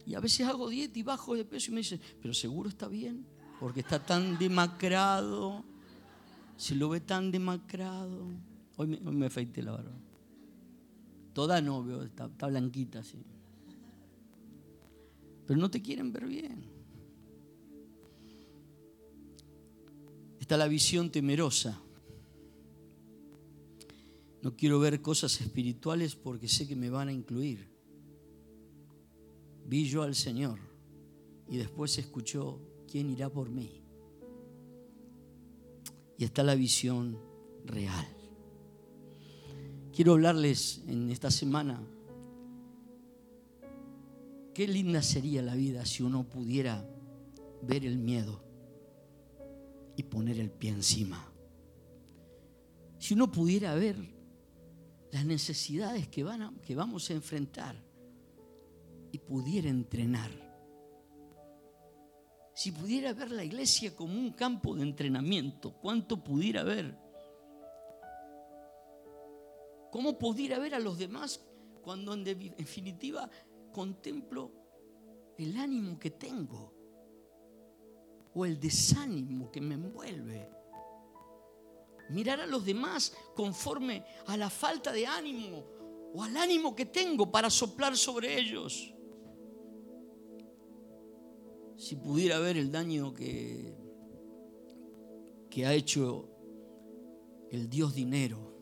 Y 0.07 0.15
a 0.15 0.21
veces 0.21 0.47
hago 0.47 0.69
dieta 0.69 0.99
y 1.01 1.03
bajo 1.03 1.35
de 1.35 1.45
peso 1.45 1.73
y 1.73 1.75
me 1.75 1.81
dicen, 1.81 2.01
pero 2.23 2.33
seguro 2.33 2.69
está 2.69 2.87
bien, 2.87 3.27
porque 3.59 3.81
está 3.81 3.99
tan 3.99 4.39
demacrado, 4.39 5.65
se 6.57 6.77
lo 6.77 6.89
ve 6.89 7.01
tan 7.01 7.33
demacrado. 7.33 8.29
Hoy 8.77 8.87
me, 8.87 9.01
hoy 9.05 9.25
afeité 9.25 9.63
la 9.63 9.73
barba. 9.73 9.99
Toda 11.33 11.61
no, 11.61 12.03
está, 12.05 12.27
está 12.27 12.47
blanquita 12.47 13.01
así. 13.01 13.19
Pero 15.45 15.59
no 15.59 15.71
te 15.71 15.83
quieren 15.83 16.13
ver 16.13 16.27
bien. 16.27 16.65
Está 20.39 20.57
la 20.57 20.69
visión 20.69 21.11
temerosa. 21.11 21.81
No 24.41 24.55
quiero 24.55 24.79
ver 24.79 25.03
cosas 25.03 25.41
espirituales 25.41 26.15
porque 26.15 26.47
sé 26.47 26.69
que 26.69 26.77
me 26.77 26.91
van 26.91 27.09
a 27.09 27.13
incluir 27.13 27.76
vi 29.67 29.89
yo 29.89 30.03
al 30.03 30.15
Señor 30.15 30.59
y 31.49 31.57
después 31.57 31.99
escuchó, 31.99 32.61
¿quién 32.91 33.11
irá 33.11 33.29
por 33.29 33.51
mí? 33.51 33.83
Y 36.19 36.25
está 36.25 36.43
la 36.43 36.55
visión 36.55 37.19
real. 37.65 38.07
Quiero 39.93 40.13
hablarles 40.13 40.83
en 40.87 41.11
esta 41.11 41.31
semana, 41.31 41.81
qué 44.55 44.69
linda 44.69 45.03
sería 45.03 45.43
la 45.43 45.55
vida 45.55 45.85
si 45.85 46.03
uno 46.03 46.25
pudiera 46.25 46.89
ver 47.63 47.85
el 47.85 47.99
miedo 47.99 48.43
y 49.97 50.03
poner 50.05 50.39
el 50.39 50.51
pie 50.51 50.71
encima. 50.71 51.33
Si 52.99 53.15
uno 53.15 53.31
pudiera 53.31 53.75
ver 53.75 53.97
las 55.13 55.25
necesidades 55.25 56.09
que, 56.09 56.25
van 56.25 56.57
que 56.61 56.75
vamos 56.75 57.11
a 57.11 57.15
enfrentar 57.15 57.86
pudiera 59.19 59.69
entrenar, 59.69 60.47
si 62.57 62.73
pudiera 62.73 63.13
ver 63.13 63.31
la 63.33 63.45
iglesia 63.45 63.95
como 63.95 64.19
un 64.19 64.33
campo 64.33 64.75
de 64.75 64.83
entrenamiento, 64.83 65.75
¿cuánto 65.75 66.25
pudiera 66.25 66.63
ver? 66.63 66.99
¿Cómo 69.93 70.19
pudiera 70.19 70.59
ver 70.59 70.75
a 70.75 70.79
los 70.79 70.97
demás 70.97 71.45
cuando 71.83 72.15
en 72.15 72.25
definitiva 72.25 73.29
contemplo 73.75 74.53
el 75.37 75.55
ánimo 75.59 75.99
que 75.99 76.13
tengo 76.13 76.73
o 78.33 78.47
el 78.47 78.59
desánimo 78.59 79.51
que 79.51 79.61
me 79.61 79.75
envuelve? 79.75 80.51
Mirar 82.09 82.41
a 82.41 82.47
los 82.47 82.65
demás 82.65 83.15
conforme 83.35 84.03
a 84.29 84.37
la 84.39 84.49
falta 84.49 84.93
de 84.93 85.07
ánimo 85.07 85.63
o 86.15 86.23
al 86.23 86.35
ánimo 86.39 86.75
que 86.75 86.87
tengo 86.87 87.31
para 87.31 87.51
soplar 87.51 87.99
sobre 87.99 88.39
ellos 88.41 88.96
si 91.77 91.97
pudiera 91.97 92.39
ver 92.39 92.57
el 92.57 92.73
daño 92.73 93.13
que, 93.13 93.75
que 95.51 95.67
ha 95.67 95.75
hecho 95.75 96.29
el 97.51 97.69
Dios 97.69 97.95
dinero, 97.95 98.55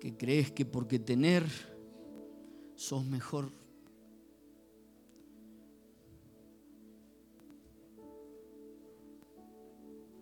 que 0.00 0.16
crees 0.16 0.50
que 0.50 0.64
porque 0.64 0.98
tener 0.98 1.44
sos 2.74 3.04
mejor. 3.04 3.52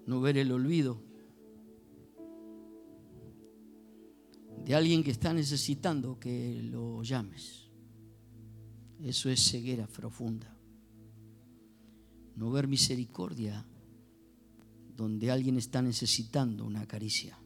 No 0.04 0.20
ver 0.20 0.38
el 0.38 0.50
olvido 0.50 1.00
de 4.64 4.74
alguien 4.74 5.04
que 5.04 5.10
está 5.10 5.32
necesitando 5.32 6.18
que 6.18 6.60
lo 6.62 7.02
llames. 7.02 7.70
Eso 9.00 9.30
es 9.30 9.50
ceguera 9.50 9.86
profunda 9.86 10.57
no 12.38 12.52
ver 12.52 12.68
misericordia 12.68 13.66
donde 14.96 15.30
alguien 15.30 15.56
está 15.56 15.82
necesitando 15.82 16.64
una 16.64 16.86
caricia. 16.86 17.36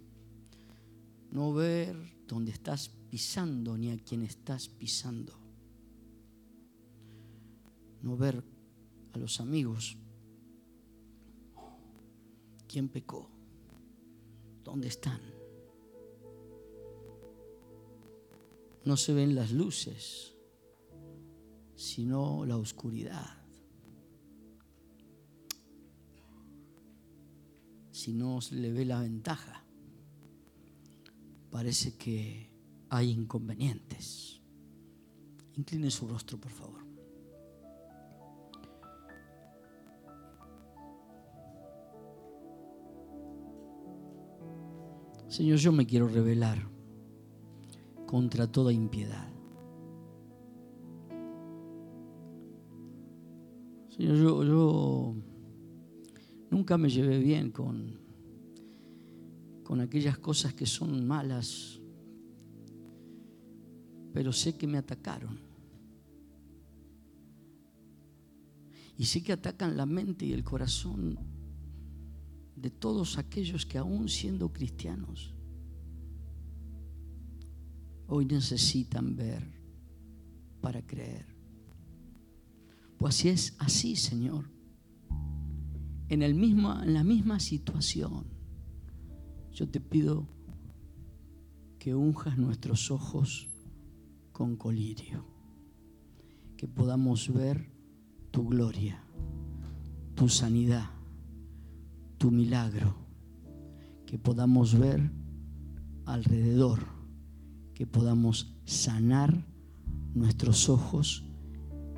No 1.31 1.55
ver 1.55 1.97
donde 2.29 2.53
estás 2.53 2.91
pisando 3.11 3.79
ni 3.79 3.91
a 3.91 3.97
quien 3.97 4.23
estás 4.23 4.69
pisando. 4.69 5.33
No 8.03 8.19
ver 8.19 8.45
a 9.15 9.19
los 9.19 9.41
amigos. 9.41 9.97
¿Quién 12.69 12.89
pecó? 12.89 13.31
¿Dónde 14.63 14.89
están? 14.89 15.23
No 18.85 18.99
se 18.99 19.15
ven 19.15 19.35
las 19.35 19.53
luces, 19.53 20.35
sino 21.77 22.45
la 22.45 22.59
oscuridad. 22.59 23.42
Si 28.03 28.13
no 28.13 28.41
le 28.51 28.73
ve 28.73 28.85
la 28.85 28.99
ventaja, 28.99 29.63
parece 31.53 31.97
que 31.97 32.51
hay 32.89 33.11
inconvenientes. 33.11 34.41
Incline 35.55 35.89
su 35.89 36.09
rostro, 36.09 36.37
por 36.37 36.51
favor. 36.51 36.85
Señor, 45.29 45.59
yo 45.59 45.71
me 45.71 45.87
quiero 45.87 46.09
revelar 46.09 46.59
contra 48.05 48.51
toda 48.51 48.73
impiedad. 48.73 49.29
Señor, 53.91 54.17
yo, 54.17 54.43
yo 54.43 55.22
Nunca 56.63 56.79
me 56.79 56.89
llevé 56.89 57.19
bien 57.19 57.51
con, 57.51 57.99
con 59.65 59.81
aquellas 59.81 60.17
cosas 60.19 60.55
que 60.55 60.65
son 60.65 61.05
malas, 61.05 61.81
pero 64.13 64.33
sé 64.33 64.57
que 64.57 64.69
me 64.69 64.79
atacaron. 64.79 65.41
Y 68.97 69.05
sé 69.07 69.25
que 69.25 69.33
atacan 69.33 69.77
la 69.77 69.87
mente 69.87 70.25
y 70.25 70.33
el 70.33 70.45
corazón 70.45 71.19
de 72.55 72.71
todos 72.71 73.19
aquellos 73.19 73.67
que 73.67 73.79
aún 73.79 74.09
siendo 74.09 74.53
cristianos, 74.53 75.35
hoy 78.07 78.25
necesitan 78.25 79.17
ver 79.17 79.43
para 80.61 80.81
creer. 80.87 81.27
Pues 82.99 83.17
así 83.17 83.29
es 83.31 83.57
así, 83.59 83.97
Señor 83.97 84.62
en, 86.13 86.21
el 86.21 86.35
mismo, 86.35 86.79
en 86.83 86.93
la 86.93 87.05
misma 87.05 87.41
situación, 87.41 88.27
yo 89.51 89.67
te 89.67 89.81
pido 89.81 90.29
que 91.79 91.95
unjas 91.95 92.37
nuestros 92.37 92.91
ojos 92.91 93.49
con 94.31 94.57
colirio, 94.57 95.25
que 96.59 96.69
podamos 96.69 97.33
ver 97.33 97.73
tu 98.31 98.47
gloria, 98.47 99.03
tu 100.15 100.29
sanidad, 100.29 100.91
tu 102.19 102.31
milagro, 102.31 102.95
que 104.05 104.19
podamos 104.19 104.79
ver 104.79 105.11
alrededor, 106.05 106.81
que 107.73 107.87
podamos 107.87 108.55
sanar 108.67 109.47
nuestros 110.15 110.69
ojos 110.69 111.25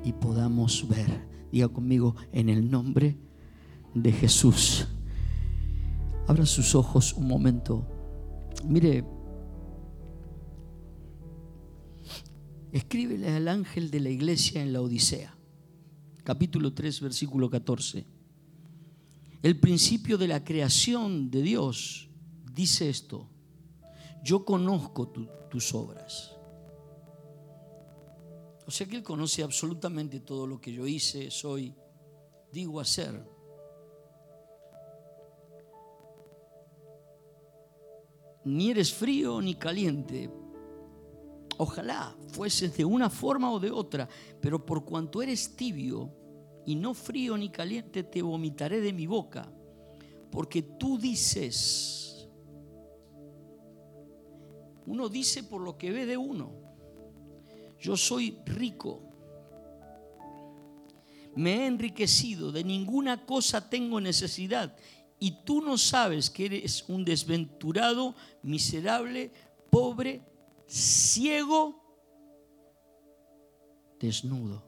y 0.05 0.13
podamos 0.13 0.87
ver. 0.87 1.27
Diga 1.51 1.67
conmigo 1.67 2.15
en 2.31 2.47
el 2.47 2.71
nombre 2.71 3.24
de 3.95 4.11
Jesús. 4.11 4.87
Abra 6.27 6.45
sus 6.45 6.75
ojos 6.75 7.13
un 7.13 7.27
momento. 7.27 7.87
Mire, 8.63 9.03
escríbele 12.71 13.29
al 13.29 13.47
ángel 13.47 13.89
de 13.89 13.99
la 14.01 14.09
iglesia 14.09 14.61
en 14.61 14.73
la 14.73 14.81
Odisea. 14.81 15.35
capítulo 16.23 16.73
3, 16.73 17.01
versículo 17.01 17.49
14. 17.49 18.05
El 19.41 19.59
principio 19.59 20.17
de 20.17 20.27
la 20.27 20.43
creación 20.43 21.29
de 21.29 21.41
Dios 21.41 22.09
dice 22.53 22.89
esto, 22.89 23.29
yo 24.23 24.43
conozco 24.43 25.07
tus 25.07 25.73
obras. 25.73 26.35
O 28.65 28.71
sea 28.71 28.87
que 28.87 28.95
Él 28.95 29.03
conoce 29.03 29.43
absolutamente 29.43 30.19
todo 30.19 30.47
lo 30.47 30.59
que 30.59 30.73
yo 30.73 30.87
hice, 30.87 31.29
soy, 31.29 31.75
digo 32.51 32.79
hacer. 32.79 33.34
Ni 38.45 38.71
eres 38.71 38.93
frío 38.93 39.41
ni 39.41 39.55
caliente. 39.55 40.29
Ojalá 41.57 42.15
fueses 42.29 42.75
de 42.75 42.85
una 42.85 43.09
forma 43.09 43.51
o 43.51 43.59
de 43.59 43.71
otra, 43.71 44.07
pero 44.41 44.65
por 44.65 44.85
cuanto 44.85 45.21
eres 45.21 45.55
tibio 45.55 46.13
y 46.65 46.75
no 46.75 46.93
frío 46.93 47.37
ni 47.37 47.49
caliente, 47.49 48.03
te 48.03 48.21
vomitaré 48.21 48.81
de 48.81 48.93
mi 48.93 49.07
boca. 49.07 49.51
Porque 50.31 50.61
tú 50.61 50.97
dices, 50.97 52.27
uno 54.85 55.09
dice 55.09 55.43
por 55.43 55.61
lo 55.61 55.77
que 55.77 55.91
ve 55.91 56.05
de 56.05 56.17
uno 56.17 56.65
yo 57.85 57.95
soy 57.95 58.39
rico, 58.45 59.01
me 61.35 61.53
he 61.53 61.67
enriquecido, 61.67 62.51
de 62.51 62.63
ninguna 62.63 63.25
cosa 63.25 63.69
tengo 63.69 64.01
necesidad. 64.01 64.75
Y 65.19 65.43
tú 65.43 65.61
no 65.61 65.77
sabes 65.77 66.29
que 66.29 66.45
eres 66.45 66.87
un 66.89 67.05
desventurado, 67.05 68.15
miserable, 68.43 69.31
pobre, 69.69 70.21
ciego, 70.67 71.81
desnudo. 73.99 74.63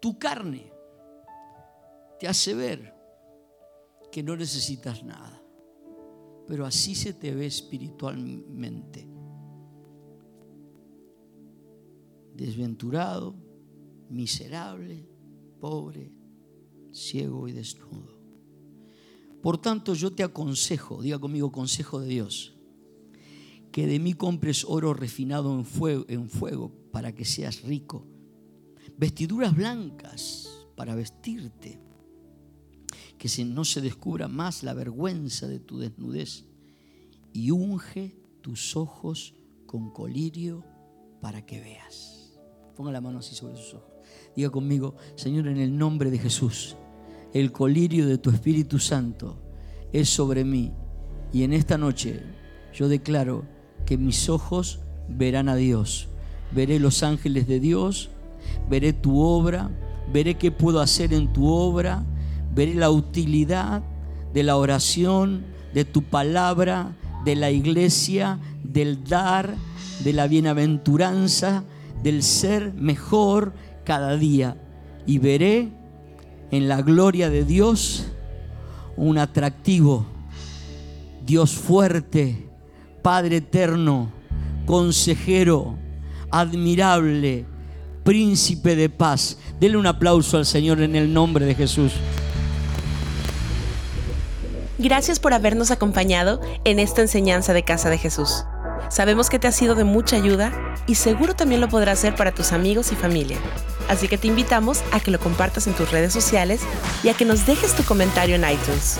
Tu 0.00 0.18
carne 0.18 0.72
te 2.18 2.26
hace 2.26 2.54
ver 2.54 2.94
que 4.10 4.22
no 4.22 4.36
necesitas 4.36 5.02
nada, 5.04 5.40
pero 6.46 6.66
así 6.66 6.94
se 6.94 7.14
te 7.14 7.32
ve 7.34 7.46
espiritualmente. 7.46 9.12
desventurado, 12.34 13.34
miserable, 14.08 15.06
pobre, 15.60 16.12
ciego 16.90 17.48
y 17.48 17.52
desnudo. 17.52 18.21
Por 19.42 19.58
tanto, 19.58 19.94
yo 19.94 20.12
te 20.12 20.22
aconsejo, 20.22 21.02
diga 21.02 21.18
conmigo 21.18 21.50
consejo 21.50 22.00
de 22.00 22.08
Dios, 22.08 22.54
que 23.72 23.86
de 23.88 23.98
mí 23.98 24.14
compres 24.14 24.64
oro 24.64 24.94
refinado 24.94 25.52
en 25.58 25.64
fuego, 26.28 26.72
para 26.92 27.14
que 27.14 27.24
seas 27.24 27.62
rico, 27.62 28.06
vestiduras 28.96 29.56
blancas 29.56 30.48
para 30.76 30.94
vestirte, 30.94 31.80
que 33.18 33.44
no 33.44 33.64
se 33.64 33.80
descubra 33.80 34.28
más 34.28 34.62
la 34.62 34.74
vergüenza 34.74 35.48
de 35.48 35.58
tu 35.58 35.78
desnudez, 35.78 36.44
y 37.32 37.50
unge 37.50 38.16
tus 38.42 38.76
ojos 38.76 39.34
con 39.66 39.90
colirio 39.90 40.64
para 41.20 41.44
que 41.46 41.60
veas. 41.60 42.38
Ponga 42.76 42.92
la 42.92 43.00
mano 43.00 43.18
así 43.18 43.34
sobre 43.34 43.56
sus 43.56 43.74
ojos. 43.74 43.90
Diga 44.36 44.50
conmigo, 44.50 44.96
Señor, 45.16 45.48
en 45.48 45.56
el 45.58 45.76
nombre 45.76 46.10
de 46.10 46.18
Jesús, 46.18 46.76
el 47.32 47.52
colirio 47.52 48.06
de 48.06 48.18
tu 48.18 48.30
Espíritu 48.30 48.78
Santo 48.78 49.36
es 49.92 50.08
sobre 50.08 50.44
mí. 50.44 50.72
Y 51.32 51.44
en 51.44 51.52
esta 51.52 51.78
noche 51.78 52.22
yo 52.74 52.88
declaro 52.88 53.44
que 53.86 53.98
mis 53.98 54.28
ojos 54.28 54.80
verán 55.08 55.48
a 55.48 55.56
Dios. 55.56 56.08
Veré 56.52 56.78
los 56.78 57.02
ángeles 57.02 57.46
de 57.46 57.60
Dios, 57.60 58.10
veré 58.68 58.92
tu 58.92 59.20
obra, 59.20 59.70
veré 60.12 60.34
qué 60.34 60.50
puedo 60.50 60.80
hacer 60.80 61.14
en 61.14 61.32
tu 61.32 61.48
obra, 61.48 62.04
veré 62.54 62.74
la 62.74 62.90
utilidad 62.90 63.82
de 64.34 64.42
la 64.42 64.56
oración, 64.56 65.44
de 65.72 65.84
tu 65.84 66.02
palabra, 66.02 66.96
de 67.24 67.36
la 67.36 67.50
iglesia, 67.50 68.38
del 68.62 69.04
dar, 69.04 69.54
de 70.04 70.12
la 70.12 70.26
bienaventuranza 70.26 71.64
del 72.02 72.22
ser 72.22 72.74
mejor 72.74 73.52
cada 73.84 74.16
día 74.16 74.56
y 75.06 75.18
veré 75.18 75.72
en 76.52 76.68
la 76.68 76.82
gloria 76.82 77.30
de 77.30 77.44
Dios 77.44 78.04
un 78.96 79.18
atractivo, 79.18 80.06
Dios 81.24 81.54
fuerte, 81.54 82.46
Padre 83.00 83.38
eterno, 83.38 84.12
consejero, 84.66 85.76
admirable, 86.30 87.46
príncipe 88.04 88.76
de 88.76 88.88
paz. 88.90 89.38
Dele 89.58 89.76
un 89.76 89.86
aplauso 89.86 90.36
al 90.36 90.46
Señor 90.46 90.80
en 90.82 90.94
el 90.94 91.12
nombre 91.12 91.46
de 91.46 91.54
Jesús. 91.54 91.94
Gracias 94.78 95.18
por 95.20 95.32
habernos 95.32 95.70
acompañado 95.70 96.40
en 96.64 96.78
esta 96.78 97.00
enseñanza 97.00 97.54
de 97.54 97.64
Casa 97.64 97.88
de 97.88 97.98
Jesús. 97.98 98.44
Sabemos 98.90 99.30
que 99.30 99.38
te 99.38 99.46
ha 99.46 99.52
sido 99.52 99.74
de 99.74 99.84
mucha 99.84 100.16
ayuda 100.16 100.52
y 100.86 100.96
seguro 100.96 101.34
también 101.34 101.60
lo 101.60 101.68
podrás 101.68 101.98
hacer 101.98 102.14
para 102.14 102.34
tus 102.34 102.52
amigos 102.52 102.92
y 102.92 102.94
familia. 102.94 103.38
Así 103.88 104.08
que 104.08 104.18
te 104.18 104.28
invitamos 104.28 104.82
a 104.92 105.00
que 105.00 105.10
lo 105.10 105.18
compartas 105.18 105.66
en 105.66 105.74
tus 105.74 105.90
redes 105.90 106.12
sociales 106.12 106.60
y 107.02 107.08
a 107.08 107.14
que 107.14 107.24
nos 107.24 107.46
dejes 107.46 107.74
tu 107.74 107.84
comentario 107.84 108.36
en 108.36 108.44
iTunes. 108.48 108.98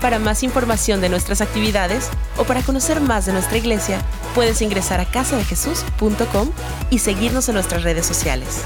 Para 0.00 0.18
más 0.18 0.42
información 0.42 1.00
de 1.00 1.08
nuestras 1.08 1.40
actividades 1.40 2.10
o 2.36 2.44
para 2.44 2.62
conocer 2.62 3.00
más 3.00 3.26
de 3.26 3.32
nuestra 3.32 3.56
iglesia, 3.56 4.02
puedes 4.34 4.60
ingresar 4.60 5.00
a 5.00 5.06
casadejesús.com 5.06 6.50
y 6.90 6.98
seguirnos 6.98 7.48
en 7.48 7.54
nuestras 7.54 7.82
redes 7.82 8.04
sociales. 8.04 8.60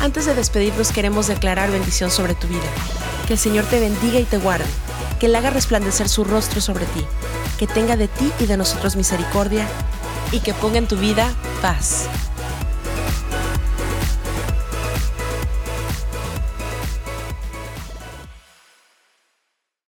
Antes 0.00 0.26
de 0.26 0.34
despedirnos 0.34 0.92
queremos 0.92 1.26
declarar 1.28 1.70
bendición 1.70 2.10
sobre 2.10 2.34
tu 2.34 2.48
vida. 2.48 2.60
Que 3.26 3.34
el 3.34 3.38
Señor 3.38 3.64
te 3.64 3.80
bendiga 3.80 4.20
y 4.20 4.24
te 4.24 4.36
guarde, 4.36 4.66
que 5.18 5.26
Él 5.26 5.36
haga 5.36 5.50
resplandecer 5.50 6.08
su 6.08 6.24
rostro 6.24 6.60
sobre 6.60 6.84
ti 6.86 7.04
que 7.58 7.66
tenga 7.66 7.96
de 7.96 8.08
ti 8.08 8.32
y 8.40 8.46
de 8.46 8.56
nosotros 8.56 8.96
misericordia 8.96 9.66
y 10.32 10.40
que 10.40 10.54
ponga 10.54 10.78
en 10.78 10.88
tu 10.88 10.96
vida 10.96 11.32
paz. 11.62 12.08